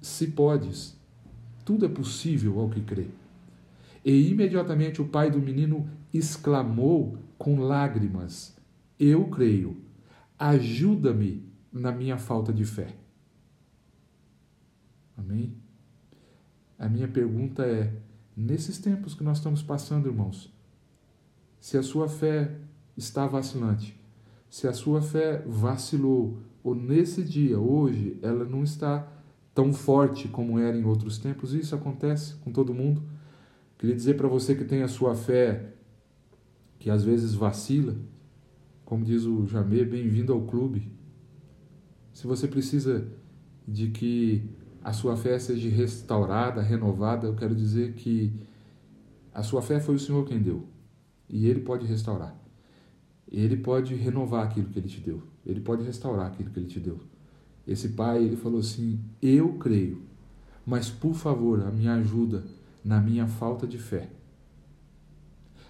[0.00, 0.96] Se podes,
[1.64, 3.08] tudo é possível ao que crê.
[4.04, 8.56] E imediatamente o pai do menino exclamou com lágrimas:
[8.98, 9.76] Eu creio,
[10.38, 12.94] ajuda-me na minha falta de fé.
[15.16, 15.56] Amém?
[16.78, 17.92] A minha pergunta é:
[18.36, 20.52] nesses tempos que nós estamos passando, irmãos,
[21.58, 22.56] se a sua fé
[22.96, 23.98] está vacilante,
[24.48, 29.06] se a sua fé vacilou, ou nesse dia, hoje, ela não está
[29.54, 33.02] tão forte como era em outros tempos, isso acontece com todo mundo.
[33.76, 35.74] Queria dizer para você que tem a sua fé
[36.78, 37.96] que às vezes vacila,
[38.88, 40.90] como diz o Jamê, bem-vindo ao clube.
[42.10, 43.06] Se você precisa
[43.66, 44.48] de que
[44.82, 48.32] a sua fé seja restaurada, renovada, eu quero dizer que
[49.34, 50.66] a sua fé foi o Senhor quem deu.
[51.28, 52.34] E Ele pode restaurar.
[53.30, 55.22] Ele pode renovar aquilo que Ele te deu.
[55.44, 56.98] Ele pode restaurar aquilo que Ele te deu.
[57.66, 60.00] Esse pai, ele falou assim: Eu creio,
[60.64, 62.42] mas por favor, a minha ajuda
[62.82, 64.08] na minha falta de fé.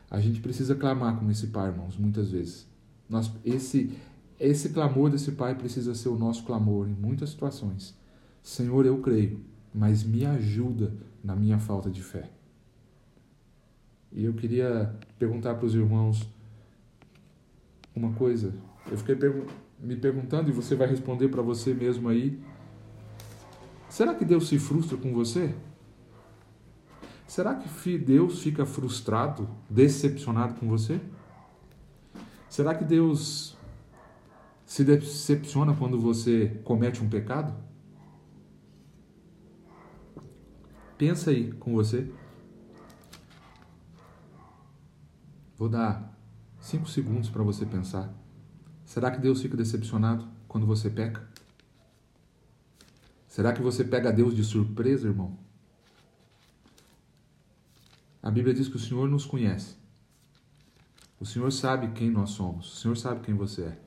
[0.09, 2.68] A gente precisa clamar como esse pai, irmãos, muitas vezes.
[3.09, 3.93] Nós, esse,
[4.39, 7.97] esse clamor desse pai precisa ser o nosso clamor em muitas situações.
[8.43, 9.41] Senhor, eu creio,
[9.75, 10.93] mas me ajuda
[11.23, 12.31] na minha falta de fé.
[14.13, 16.29] E eu queria perguntar para os irmãos
[17.95, 18.55] uma coisa.
[18.91, 19.17] Eu fiquei
[19.79, 22.41] me perguntando e você vai responder para você mesmo aí.
[23.89, 25.55] Será que Deus se frustra com você?
[27.27, 31.01] Será que Deus fica frustrado, decepcionado com você?
[32.49, 33.57] Será que Deus
[34.65, 37.55] se decepciona quando você comete um pecado?
[40.97, 42.13] Pensa aí com você.
[45.57, 46.17] Vou dar
[46.61, 48.13] cinco segundos para você pensar.
[48.85, 51.29] Será que Deus fica decepcionado quando você peca?
[53.27, 55.39] Será que você pega Deus de surpresa, irmão?
[58.23, 59.77] A Bíblia diz que o Senhor nos conhece.
[61.21, 62.75] O Senhor sabe quem nós somos.
[62.75, 63.79] O Senhor sabe quem você é.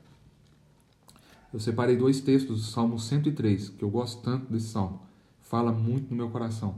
[1.52, 5.02] Eu separei dois textos do Salmo 103, que eu gosto tanto desse salmo.
[5.40, 6.76] Fala muito no meu coração.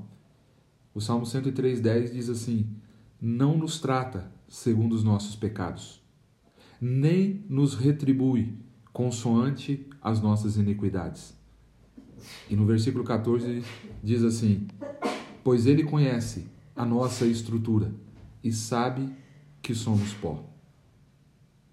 [0.94, 2.68] O Salmo 103,10 diz assim:
[3.20, 6.00] Não nos trata segundo os nossos pecados,
[6.80, 8.56] nem nos retribui
[8.92, 11.36] consoante as nossas iniquidades.
[12.48, 13.64] E no versículo 14
[14.02, 14.66] diz assim:
[15.42, 17.92] Pois ele conhece a nossa estrutura
[18.42, 19.12] e sabe
[19.64, 20.44] que somos pó.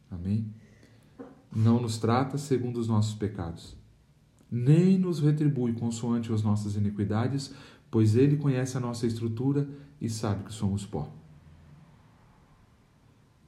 [0.09, 0.53] Amém?
[1.53, 3.75] Não nos trata segundo os nossos pecados,
[4.49, 7.53] nem nos retribui consoante as nossas iniquidades,
[7.91, 11.13] pois ele conhece a nossa estrutura e sabe que somos pó.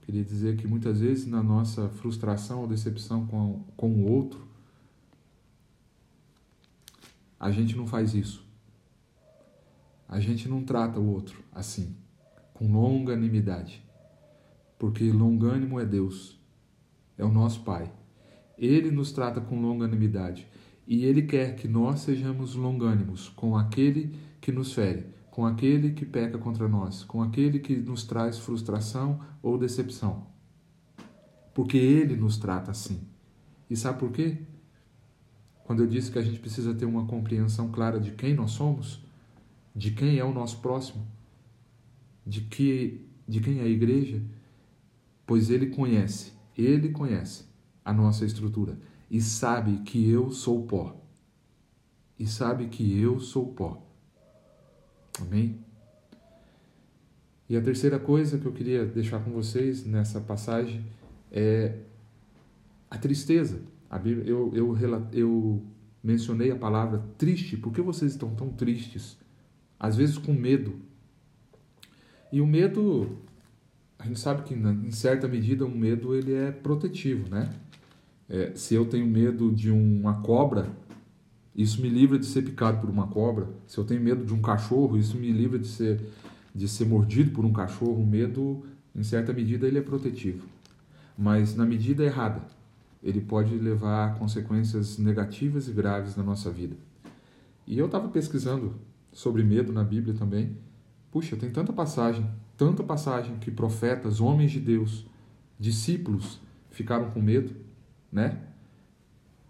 [0.02, 4.46] Queria dizer que muitas vezes na nossa frustração ou decepção com, com o outro,
[7.40, 8.46] a gente não faz isso.
[10.10, 11.96] A gente não trata o outro assim,
[12.54, 13.82] com longanimidade.
[14.84, 16.38] Porque longânimo é Deus,
[17.18, 17.90] é o nosso Pai.
[18.58, 20.46] Ele nos trata com longanimidade
[20.86, 26.06] e ele quer que nós sejamos longânimos com aquele que nos fere, com aquele que
[26.06, 30.28] peca contra nós, com aquele que nos traz frustração ou decepção.
[31.54, 33.08] Porque ele nos trata assim.
[33.70, 34.40] E sabe por quê?
[35.64, 39.02] Quando eu disse que a gente precisa ter uma compreensão clara de quem nós somos,
[39.74, 41.08] de quem é o nosso próximo,
[42.28, 44.22] de que de quem é a igreja,
[45.26, 47.46] pois ele conhece, ele conhece
[47.84, 48.78] a nossa estrutura
[49.10, 51.00] e sabe que eu sou pó.
[52.18, 53.86] E sabe que eu sou pó.
[55.20, 55.60] Amém?
[57.50, 60.84] E a terceira coisa que eu queria deixar com vocês nessa passagem
[61.32, 61.78] é
[62.90, 63.62] a tristeza.
[64.26, 64.78] Eu, eu,
[65.12, 65.64] eu
[66.04, 67.58] mencionei a palavra triste.
[67.58, 69.18] Por que vocês estão tão tristes?
[69.80, 70.80] Às vezes com medo.
[72.32, 73.20] E o medo,
[74.04, 77.50] a gente sabe que em certa medida o medo ele é protetivo, né?
[78.28, 80.68] É, se eu tenho medo de uma cobra,
[81.56, 83.48] isso me livra de ser picado por uma cobra.
[83.66, 86.02] Se eu tenho medo de um cachorro, isso me livra de ser,
[86.54, 88.04] de ser mordido por um cachorro.
[88.04, 90.46] O medo, em certa medida, ele é protetivo.
[91.18, 92.42] Mas na medida errada,
[93.02, 96.76] ele pode levar a consequências negativas e graves na nossa vida.
[97.66, 98.76] E eu estava pesquisando
[99.14, 100.58] sobre medo na Bíblia também.
[101.10, 105.06] Puxa, tem tanta passagem, tanta passagem que profetas, homens de Deus,
[105.60, 106.40] discípulos
[106.72, 107.56] ficaram com medo,
[108.12, 108.40] né?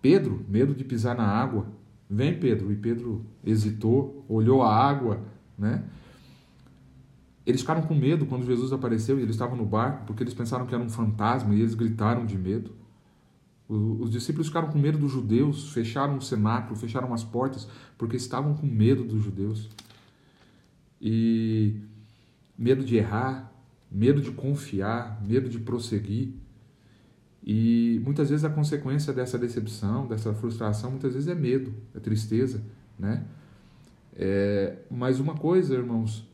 [0.02, 1.68] Pedro, medo de pisar na água,
[2.13, 2.72] Vem, Pedro.
[2.72, 5.22] E Pedro hesitou, olhou a água,
[5.58, 5.84] né?
[7.46, 10.66] Eles ficaram com medo quando Jesus apareceu e eles estavam no barco, porque eles pensaram
[10.66, 12.72] que era um fantasma e eles gritaram de medo.
[13.68, 18.54] Os discípulos ficaram com medo dos judeus, fecharam o cenáculo, fecharam as portas, porque estavam
[18.54, 19.70] com medo dos judeus.
[21.02, 21.82] E
[22.58, 23.52] medo de errar,
[23.92, 26.34] medo de confiar, medo de prosseguir.
[27.46, 32.63] E muitas vezes a consequência dessa decepção, dessa frustração, muitas vezes é medo, é tristeza,
[32.98, 33.26] né?
[34.16, 36.28] É, mas uma coisa, irmãos,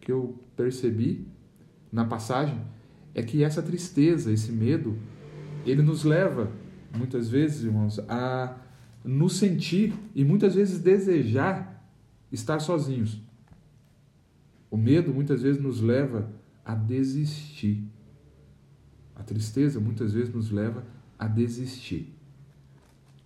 [0.00, 1.26] que eu percebi
[1.92, 2.60] na passagem
[3.14, 4.96] é que essa tristeza, esse medo,
[5.64, 6.50] ele nos leva,
[6.94, 8.56] muitas vezes, irmãos, a
[9.04, 11.88] nos sentir e muitas vezes desejar
[12.32, 13.20] estar sozinhos.
[14.70, 16.30] O medo muitas vezes nos leva
[16.64, 17.88] a desistir
[19.16, 20.84] a tristeza muitas vezes nos leva
[21.18, 22.14] a desistir.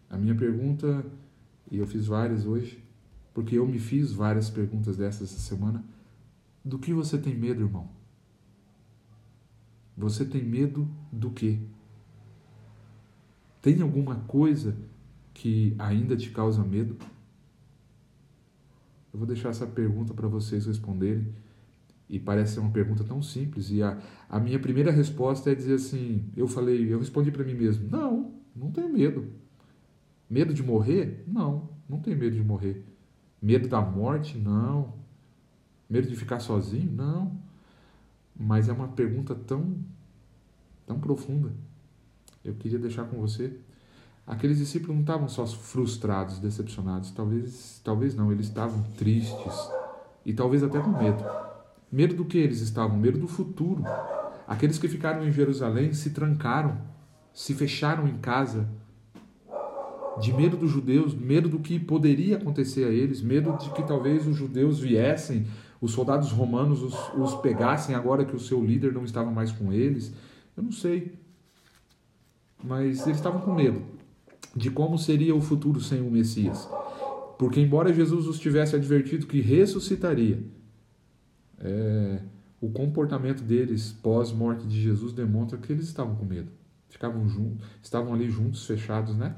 [0.08, 1.04] A minha pergunta,
[1.70, 2.82] e eu fiz várias hoje,
[3.34, 5.84] porque eu me fiz várias perguntas dessas essa semana,
[6.64, 7.88] do que você tem medo, irmão?
[9.96, 11.58] Você tem medo do quê?
[13.60, 14.76] Tem alguma coisa
[15.34, 16.96] que ainda te causa medo?
[19.12, 21.26] Eu vou deixar essa pergunta para vocês responderem
[22.08, 23.70] e parece ser uma pergunta tão simples.
[23.70, 27.54] E a, a minha primeira resposta é dizer assim: eu falei, eu respondi para mim
[27.54, 29.26] mesmo: não, não tenho medo.
[30.28, 31.24] Medo de morrer?
[31.26, 32.84] Não, não tenho medo de morrer.
[33.42, 34.38] Medo da morte?
[34.38, 34.94] Não.
[35.88, 36.90] Medo de ficar sozinho?
[36.92, 37.36] Não.
[38.38, 39.76] Mas é uma pergunta tão,
[40.86, 41.52] tão profunda.
[42.44, 43.58] Eu queria deixar com você.
[44.30, 49.68] Aqueles discípulos não estavam só frustrados, decepcionados, talvez, talvez não, eles estavam tristes
[50.24, 51.24] e talvez até com medo.
[51.90, 52.96] Medo do que eles estavam?
[52.96, 53.82] Medo do futuro.
[54.46, 56.80] Aqueles que ficaram em Jerusalém se trancaram,
[57.34, 58.68] se fecharam em casa,
[60.20, 64.28] de medo dos judeus, medo do que poderia acontecer a eles, medo de que talvez
[64.28, 65.44] os judeus viessem,
[65.80, 69.72] os soldados romanos os, os pegassem agora que o seu líder não estava mais com
[69.72, 70.14] eles.
[70.56, 71.18] Eu não sei.
[72.62, 73.98] Mas eles estavam com medo
[74.54, 76.68] de como seria o futuro sem o Messias.
[77.38, 80.42] Porque, embora Jesus os tivesse advertido que ressuscitaria,
[81.58, 82.20] é,
[82.60, 86.50] o comportamento deles pós-morte de Jesus demonstra que eles estavam com medo.
[86.88, 89.36] Ficavam juntos, estavam ali juntos, fechados, né?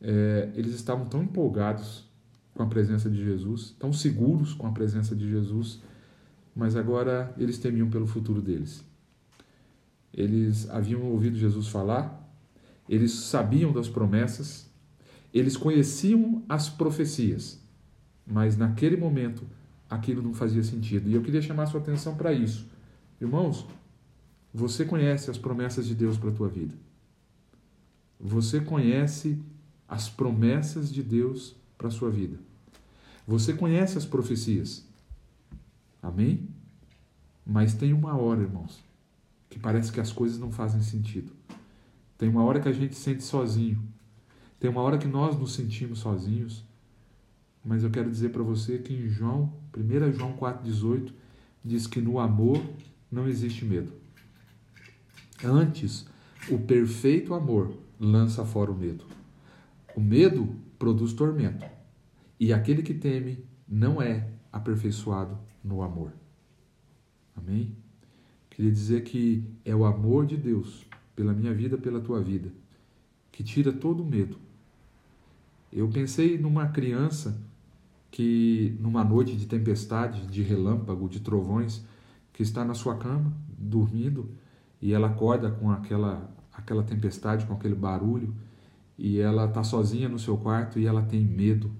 [0.00, 2.06] É, eles estavam tão empolgados
[2.54, 5.80] com a presença de Jesus, tão seguros com a presença de Jesus,
[6.54, 8.84] mas agora eles temiam pelo futuro deles.
[10.12, 12.17] Eles haviam ouvido Jesus falar,
[12.88, 14.68] eles sabiam das promessas,
[15.32, 17.60] eles conheciam as profecias,
[18.26, 19.46] mas naquele momento
[19.88, 21.08] aquilo não fazia sentido.
[21.08, 22.66] E eu queria chamar sua atenção para isso.
[23.20, 23.66] Irmãos,
[24.52, 26.74] você conhece as promessas de Deus para a tua vida.
[28.18, 29.38] Você conhece
[29.86, 32.38] as promessas de Deus para a sua vida.
[33.26, 34.84] Você conhece as profecias.
[36.02, 36.48] Amém?
[37.46, 38.82] Mas tem uma hora, irmãos,
[39.48, 41.37] que parece que as coisas não fazem sentido.
[42.18, 43.80] Tem uma hora que a gente se sente sozinho.
[44.58, 46.64] Tem uma hora que nós nos sentimos sozinhos.
[47.64, 51.12] Mas eu quero dizer para você que em João, 1 João 4,18,
[51.64, 52.60] diz que no amor
[53.10, 53.92] não existe medo.
[55.44, 56.06] Antes,
[56.50, 59.04] o perfeito amor lança fora o medo.
[59.94, 61.66] O medo produz tormento,
[62.38, 66.12] e aquele que teme não é aperfeiçoado no amor.
[67.36, 67.76] Amém?
[68.50, 70.87] Queria dizer que é o amor de Deus
[71.18, 72.48] pela minha vida, pela tua vida,
[73.32, 74.38] que tira todo o medo.
[75.72, 77.36] Eu pensei numa criança
[78.08, 81.84] que, numa noite de tempestade, de relâmpago, de trovões,
[82.32, 84.30] que está na sua cama, dormindo,
[84.80, 88.32] e ela acorda com aquela, aquela tempestade, com aquele barulho,
[88.96, 91.72] e ela está sozinha no seu quarto e ela tem medo.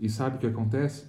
[0.00, 1.04] E sabe o que acontece?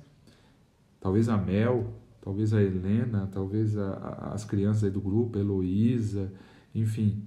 [0.99, 5.41] Talvez a Mel, talvez a Helena, talvez a, a, as crianças aí do grupo, a
[5.41, 6.33] Heloísa,
[6.81, 7.25] enfim,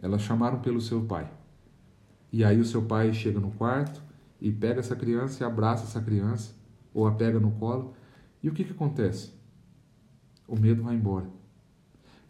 [0.00, 1.30] elas chamaram pelo seu pai.
[2.32, 4.02] E aí o seu pai chega no quarto
[4.40, 6.54] e pega essa criança e abraça essa criança,
[6.94, 7.94] ou a pega no colo.
[8.42, 9.32] E o que, que acontece?
[10.46, 11.26] O medo vai embora.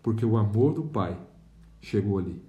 [0.03, 1.19] Porque o amor do pai
[1.81, 2.43] chegou ali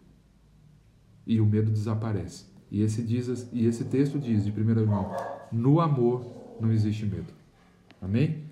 [1.25, 2.45] e o medo desaparece.
[2.71, 5.11] E esse, diz, e esse texto diz, de 1 João,
[5.51, 6.25] no amor
[6.59, 7.33] não existe medo.
[8.01, 8.43] Amém?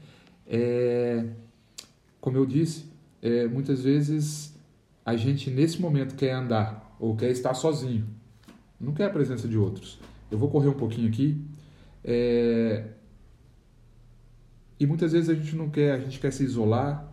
[0.45, 1.28] É,
[2.20, 2.86] como eu disse,
[3.22, 4.57] é, muitas vezes
[5.08, 8.05] a gente nesse momento quer andar ou quer estar sozinho,
[8.80, 9.97] não quer a presença de outros.
[10.30, 11.41] Eu vou correr um pouquinho aqui.
[12.03, 12.84] É,
[14.78, 17.08] e muitas vezes a gente não quer, a gente quer se isolar,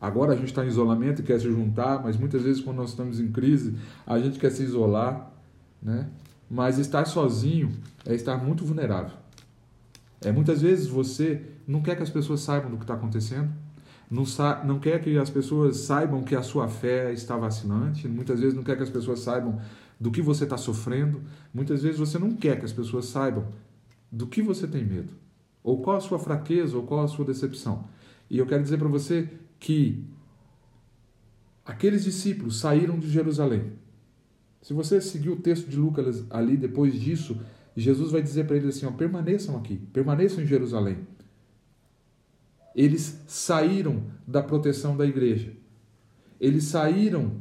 [0.00, 2.90] Agora a gente está em isolamento e quer se juntar, mas muitas vezes quando nós
[2.90, 3.74] estamos em crise,
[4.06, 5.32] a gente quer se isolar,
[5.80, 6.10] né?
[6.50, 7.72] Mas estar sozinho
[8.04, 9.16] é estar muito vulnerável.
[10.20, 13.50] É muitas vezes você não quer que as pessoas saibam do que está acontecendo,
[14.10, 14.24] não,
[14.64, 18.62] não quer que as pessoas saibam que a sua fé está vacilante, muitas vezes não
[18.62, 19.60] quer que as pessoas saibam
[19.98, 23.46] do que você está sofrendo, muitas vezes você não quer que as pessoas saibam
[24.10, 25.12] do que você tem medo,
[25.62, 27.84] ou qual a sua fraqueza, ou qual a sua decepção.
[28.28, 29.28] E eu quero dizer para você
[29.58, 30.04] que
[31.64, 33.72] aqueles discípulos saíram de Jerusalém.
[34.60, 37.38] Se você seguir o texto de Lucas ali depois disso,
[37.76, 40.98] Jesus vai dizer para eles assim: ó, permaneçam aqui, permaneçam em Jerusalém.
[42.74, 45.52] Eles saíram da proteção da igreja.
[46.40, 47.40] Eles saíram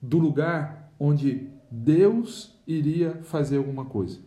[0.00, 4.18] do lugar onde Deus iria fazer alguma coisa.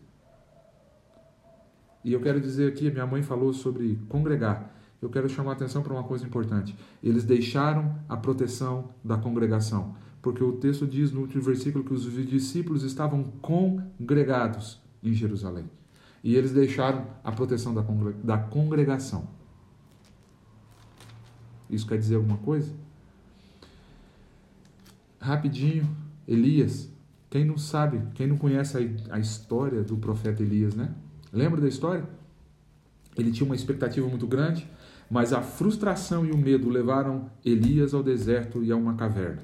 [2.04, 5.84] E eu quero dizer aqui, minha mãe falou sobre congregar eu quero chamar a atenção
[5.84, 6.76] para uma coisa importante.
[7.04, 12.12] Eles deixaram a proteção da congregação, porque o texto diz no último versículo que os
[12.28, 15.70] discípulos estavam congregados em Jerusalém.
[16.24, 17.74] E eles deixaram a proteção
[18.24, 19.37] da congregação.
[21.70, 22.72] Isso quer dizer alguma coisa?
[25.20, 25.88] Rapidinho,
[26.28, 26.89] Elias.
[27.30, 28.78] Quem não sabe, quem não conhece
[29.09, 30.93] a história do profeta Elias, né?
[31.32, 32.07] Lembra da história?
[33.18, 34.65] Ele tinha uma expectativa muito grande,
[35.09, 39.43] mas a frustração e o medo levaram Elias ao deserto e a uma caverna.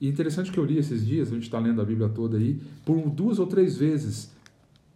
[0.00, 2.60] E interessante que eu li esses dias, a gente está lendo a Bíblia toda aí,
[2.84, 4.30] por duas ou três vezes,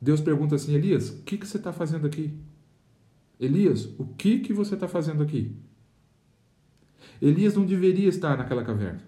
[0.00, 2.34] Deus pergunta assim: Elias, o que, que você está fazendo aqui?
[3.38, 5.56] Elias, o que, que você está fazendo aqui?
[7.20, 9.02] Elias não deveria estar naquela caverna.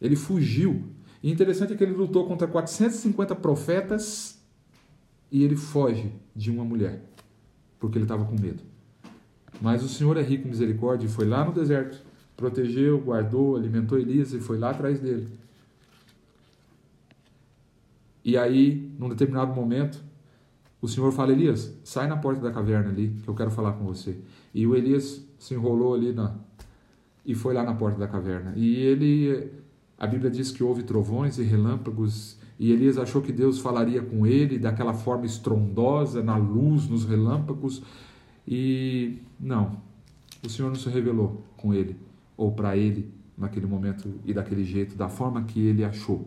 [0.00, 0.84] Ele fugiu.
[1.22, 4.40] E interessante é que ele lutou contra 450 profetas
[5.30, 7.02] e ele foge de uma mulher,
[7.78, 8.62] porque ele estava com medo.
[9.60, 12.02] Mas o Senhor é rico em misericórdia e foi lá no deserto,
[12.36, 15.28] protegeu, guardou, alimentou Elias e foi lá atrás dele.
[18.24, 20.02] E aí, num determinado momento,
[20.80, 23.84] o Senhor fala: Elias, sai na porta da caverna ali, que eu quero falar com
[23.84, 24.16] você.
[24.54, 26.34] E o Elias se enrolou ali na,
[27.24, 28.52] e foi lá na porta da caverna.
[28.56, 29.50] E ele,
[29.98, 34.26] a Bíblia diz que houve trovões e relâmpagos, e Elias achou que Deus falaria com
[34.26, 37.82] ele daquela forma estrondosa, na luz, nos relâmpagos,
[38.46, 39.76] e não,
[40.44, 41.96] o Senhor não se revelou com ele
[42.36, 46.26] ou para ele naquele momento e daquele jeito, da forma que ele achou.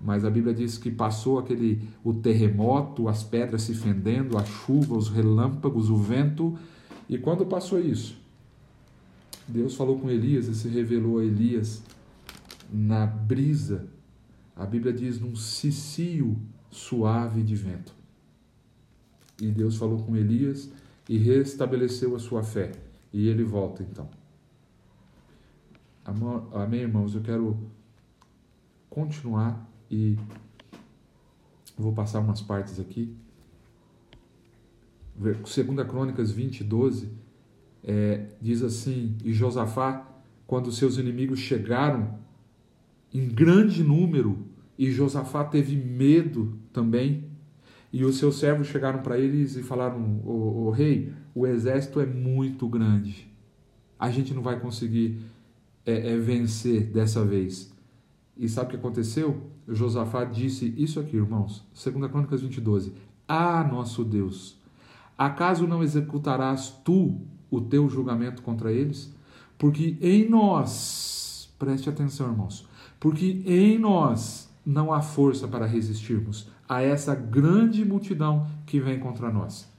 [0.00, 4.96] Mas a Bíblia diz que passou aquele o terremoto, as pedras se fendendo, a chuva,
[4.96, 6.58] os relâmpagos, o vento,
[7.08, 8.18] e quando passou isso,
[9.48, 11.82] Deus falou com Elias e se revelou a Elias
[12.72, 13.86] na brisa.
[14.54, 16.36] A Bíblia diz num cicio
[16.70, 17.94] suave de vento.
[19.40, 20.70] E Deus falou com Elias
[21.08, 22.72] e restabeleceu a sua fé.
[23.12, 24.08] E ele volta então.
[26.52, 27.14] Amém, irmãos?
[27.14, 27.58] Eu quero
[28.88, 30.16] continuar e
[31.76, 33.14] vou passar umas partes aqui.
[35.46, 37.10] Segunda Crônicas 20, 12,
[37.86, 40.12] é, diz assim, e Josafá
[40.46, 42.18] quando seus inimigos chegaram
[43.14, 44.46] em grande número
[44.78, 47.24] e Josafá teve medo também.
[47.92, 52.06] E os seus servos chegaram para eles e falaram: o, o rei, o exército é
[52.06, 53.26] muito grande.
[53.98, 55.18] A gente não vai conseguir
[55.84, 57.72] é, é, vencer dessa vez.
[58.36, 59.50] E sabe o que aconteceu?
[59.66, 61.64] Josafá disse isso aqui, irmãos.
[61.72, 62.92] 2 Crônicas 20, 12.
[63.26, 64.60] Ah, nosso Deus,
[65.16, 67.18] acaso não executarás tu
[67.50, 69.14] o teu julgamento contra eles?
[69.58, 72.68] Porque em nós, preste atenção, irmãos,
[73.00, 79.30] porque em nós não há força para resistirmos a essa grande multidão que vem contra
[79.30, 79.70] nós.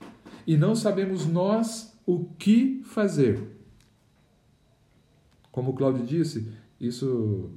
[0.45, 3.55] E não sabemos nós o que fazer.
[5.51, 6.49] Como o Cláudio disse,
[6.79, 7.49] isso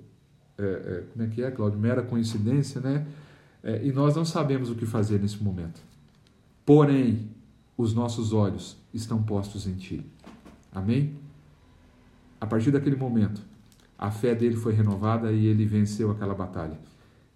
[0.58, 1.78] é, é, como é que é, Cláudio?
[1.78, 3.06] Mera coincidência, né?
[3.62, 5.80] É, e nós não sabemos o que fazer nesse momento.
[6.66, 7.29] Porém,
[7.80, 10.04] os nossos olhos estão postos em Ti.
[10.70, 11.14] Amém?
[12.40, 13.42] A partir daquele momento,
[13.98, 16.78] a fé dele foi renovada e ele venceu aquela batalha.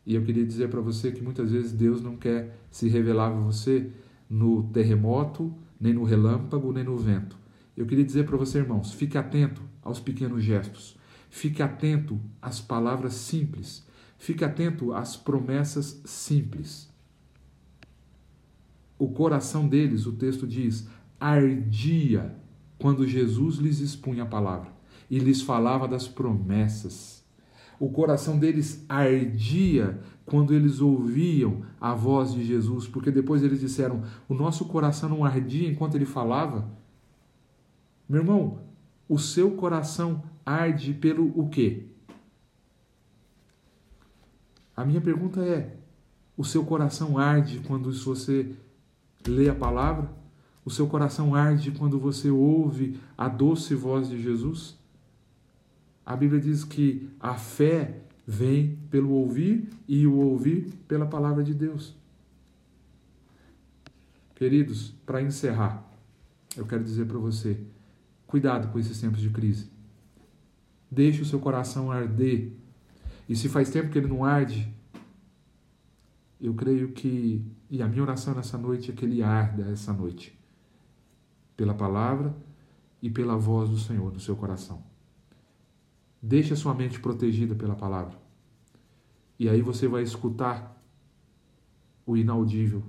[0.06, 3.40] E eu queria dizer para você que muitas vezes Deus não quer se revelar a
[3.40, 3.90] você
[4.28, 7.36] no terremoto, nem no relâmpago, nem no vento.
[7.76, 10.96] Eu queria dizer para você, irmãos, fique atento aos pequenos gestos.
[11.30, 13.86] Fique atento às palavras simples.
[14.18, 16.88] Fique atento às promessas simples.
[18.98, 20.88] O coração deles, o texto diz,
[21.18, 22.34] ardia
[22.78, 24.70] quando Jesus lhes expunha a palavra
[25.10, 27.24] e lhes falava das promessas.
[27.78, 34.02] O coração deles ardia quando eles ouviam a voz de Jesus, porque depois eles disseram:
[34.28, 36.70] O nosso coração não ardia enquanto ele falava.
[38.08, 38.60] Meu irmão,
[39.08, 41.86] o seu coração arde pelo o quê?
[44.76, 45.76] A minha pergunta é:
[46.36, 48.54] o seu coração arde quando você
[49.26, 50.10] lê a palavra?
[50.64, 54.78] O seu coração arde quando você ouve a doce voz de Jesus?
[56.04, 61.54] A Bíblia diz que a fé vem pelo ouvir e o ouvir pela palavra de
[61.54, 61.94] Deus.
[64.34, 65.88] Queridos, para encerrar,
[66.56, 67.58] eu quero dizer para você:
[68.26, 69.70] cuidado com esses tempos de crise.
[70.90, 72.52] Deixe o seu coração arder.
[73.28, 74.73] E se faz tempo que ele não arde,
[76.46, 80.38] eu creio que, e a minha oração nessa noite é que ele arda essa noite,
[81.56, 82.36] pela palavra
[83.00, 84.82] e pela voz do Senhor no seu coração.
[86.20, 88.18] Deixe a sua mente protegida pela palavra.
[89.38, 90.78] E aí você vai escutar
[92.04, 92.82] o inaudível.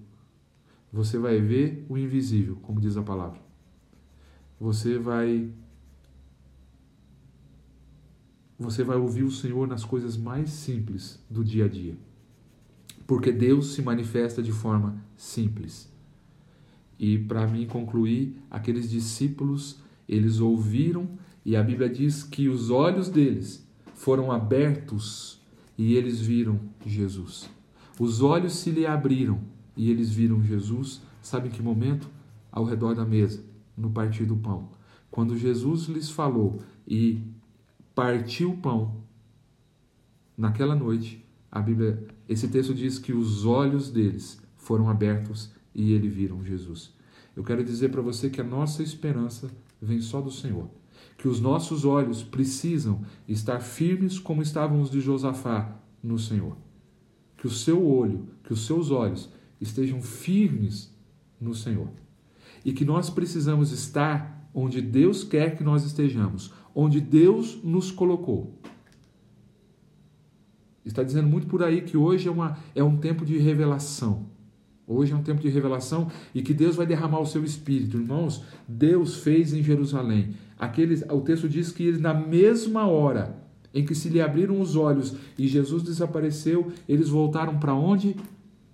[0.91, 3.39] Você vai ver o invisível, como diz a palavra.
[4.60, 5.49] Você vai
[8.60, 11.97] você vai ouvir o Senhor nas coisas mais simples do dia a dia.
[13.06, 15.91] Porque Deus se manifesta de forma simples.
[16.97, 21.10] E para mim concluir, aqueles discípulos, eles ouviram
[21.45, 25.39] e a Bíblia diz que os olhos deles foram abertos
[25.78, 27.49] e eles viram Jesus.
[27.99, 29.39] Os olhos se lhe abriram
[29.76, 31.01] e eles viram Jesus.
[31.22, 32.10] Sabe em que momento?
[32.51, 33.43] Ao redor da mesa,
[33.78, 34.70] no partir do pão.
[35.12, 37.22] Quando Jesus lhes falou e
[37.93, 38.95] partiu o pão,
[40.38, 46.14] naquela noite, a Bíblia, esse texto diz que os olhos deles foram abertos e eles
[46.14, 46.94] viram Jesus.
[47.36, 49.52] Eu quero dizer para você que a nossa esperança
[49.82, 50.70] vem só do Senhor
[51.18, 56.58] que os nossos olhos precisam estar firmes como estavam os de Josafá no Senhor.
[57.38, 60.94] Que o seu olho, que os seus olhos estejam firmes
[61.40, 61.90] no Senhor.
[62.64, 68.60] E que nós precisamos estar onde Deus quer que nós estejamos, onde Deus nos colocou.
[70.86, 74.28] Está dizendo muito por aí que hoje é, uma, é um tempo de revelação.
[74.88, 77.98] Hoje é um tempo de revelação e que Deus vai derramar o seu espírito.
[77.98, 80.36] Irmãos, Deus fez em Jerusalém.
[80.60, 83.36] Aqueles, o texto diz que eles, na mesma hora
[83.74, 88.16] em que se lhe abriram os olhos e Jesus desapareceu, eles voltaram para onde?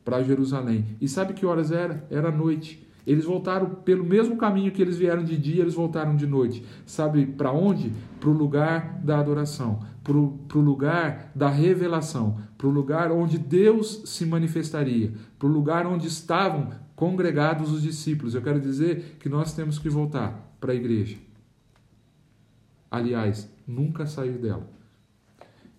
[0.04, 0.86] Para Jerusalém.
[1.00, 2.06] E sabe que horas era?
[2.12, 2.86] Era noite.
[3.08, 6.64] Eles voltaram pelo mesmo caminho que eles vieram de dia, eles voltaram de noite.
[6.86, 7.92] Sabe para onde?
[8.20, 14.04] Para o lugar da adoração, para o lugar da revelação, para o lugar onde Deus
[14.06, 18.34] se manifestaria, para o lugar onde estavam congregados os discípulos.
[18.34, 21.18] Eu quero dizer que nós temos que voltar para a igreja.
[22.90, 24.68] Aliás, nunca sair dela.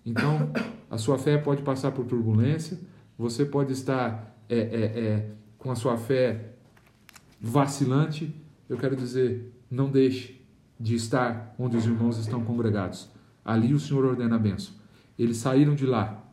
[0.05, 0.51] Então,
[0.89, 2.79] a sua fé pode passar por turbulência,
[3.17, 6.55] você pode estar é, é, é, com a sua fé
[7.39, 8.33] vacilante,
[8.67, 10.41] eu quero dizer, não deixe
[10.79, 13.12] de estar onde os irmãos estão congregados.
[13.43, 14.73] Ali o Senhor ordena a bênção.
[15.17, 16.23] Eles saíram de lá.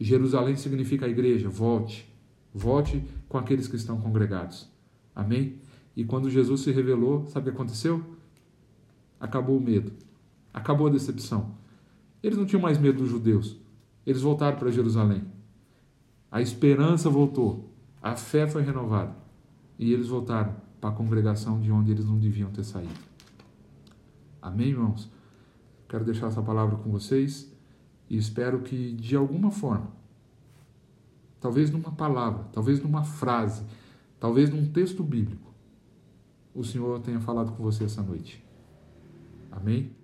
[0.00, 1.48] Jerusalém significa a igreja.
[1.48, 2.08] Volte.
[2.54, 4.68] Volte com aqueles que estão congregados.
[5.14, 5.58] Amém?
[5.96, 8.02] E quando Jesus se revelou, sabe o que aconteceu?
[9.20, 9.92] Acabou o medo.
[10.52, 11.54] Acabou a decepção.
[12.22, 13.56] Eles não tinham mais medo dos judeus.
[14.06, 15.22] Eles voltaram para Jerusalém.
[16.30, 17.70] A esperança voltou.
[18.02, 19.14] A fé foi renovada.
[19.78, 22.92] E eles voltaram para a congregação de onde eles não deviam ter saído.
[24.40, 25.10] Amém, irmãos?
[25.92, 27.52] Quero deixar essa palavra com vocês
[28.08, 29.92] e espero que, de alguma forma,
[31.38, 33.62] talvez numa palavra, talvez numa frase,
[34.18, 35.52] talvez num texto bíblico,
[36.54, 38.42] o Senhor tenha falado com você essa noite.
[39.50, 39.94] Amém?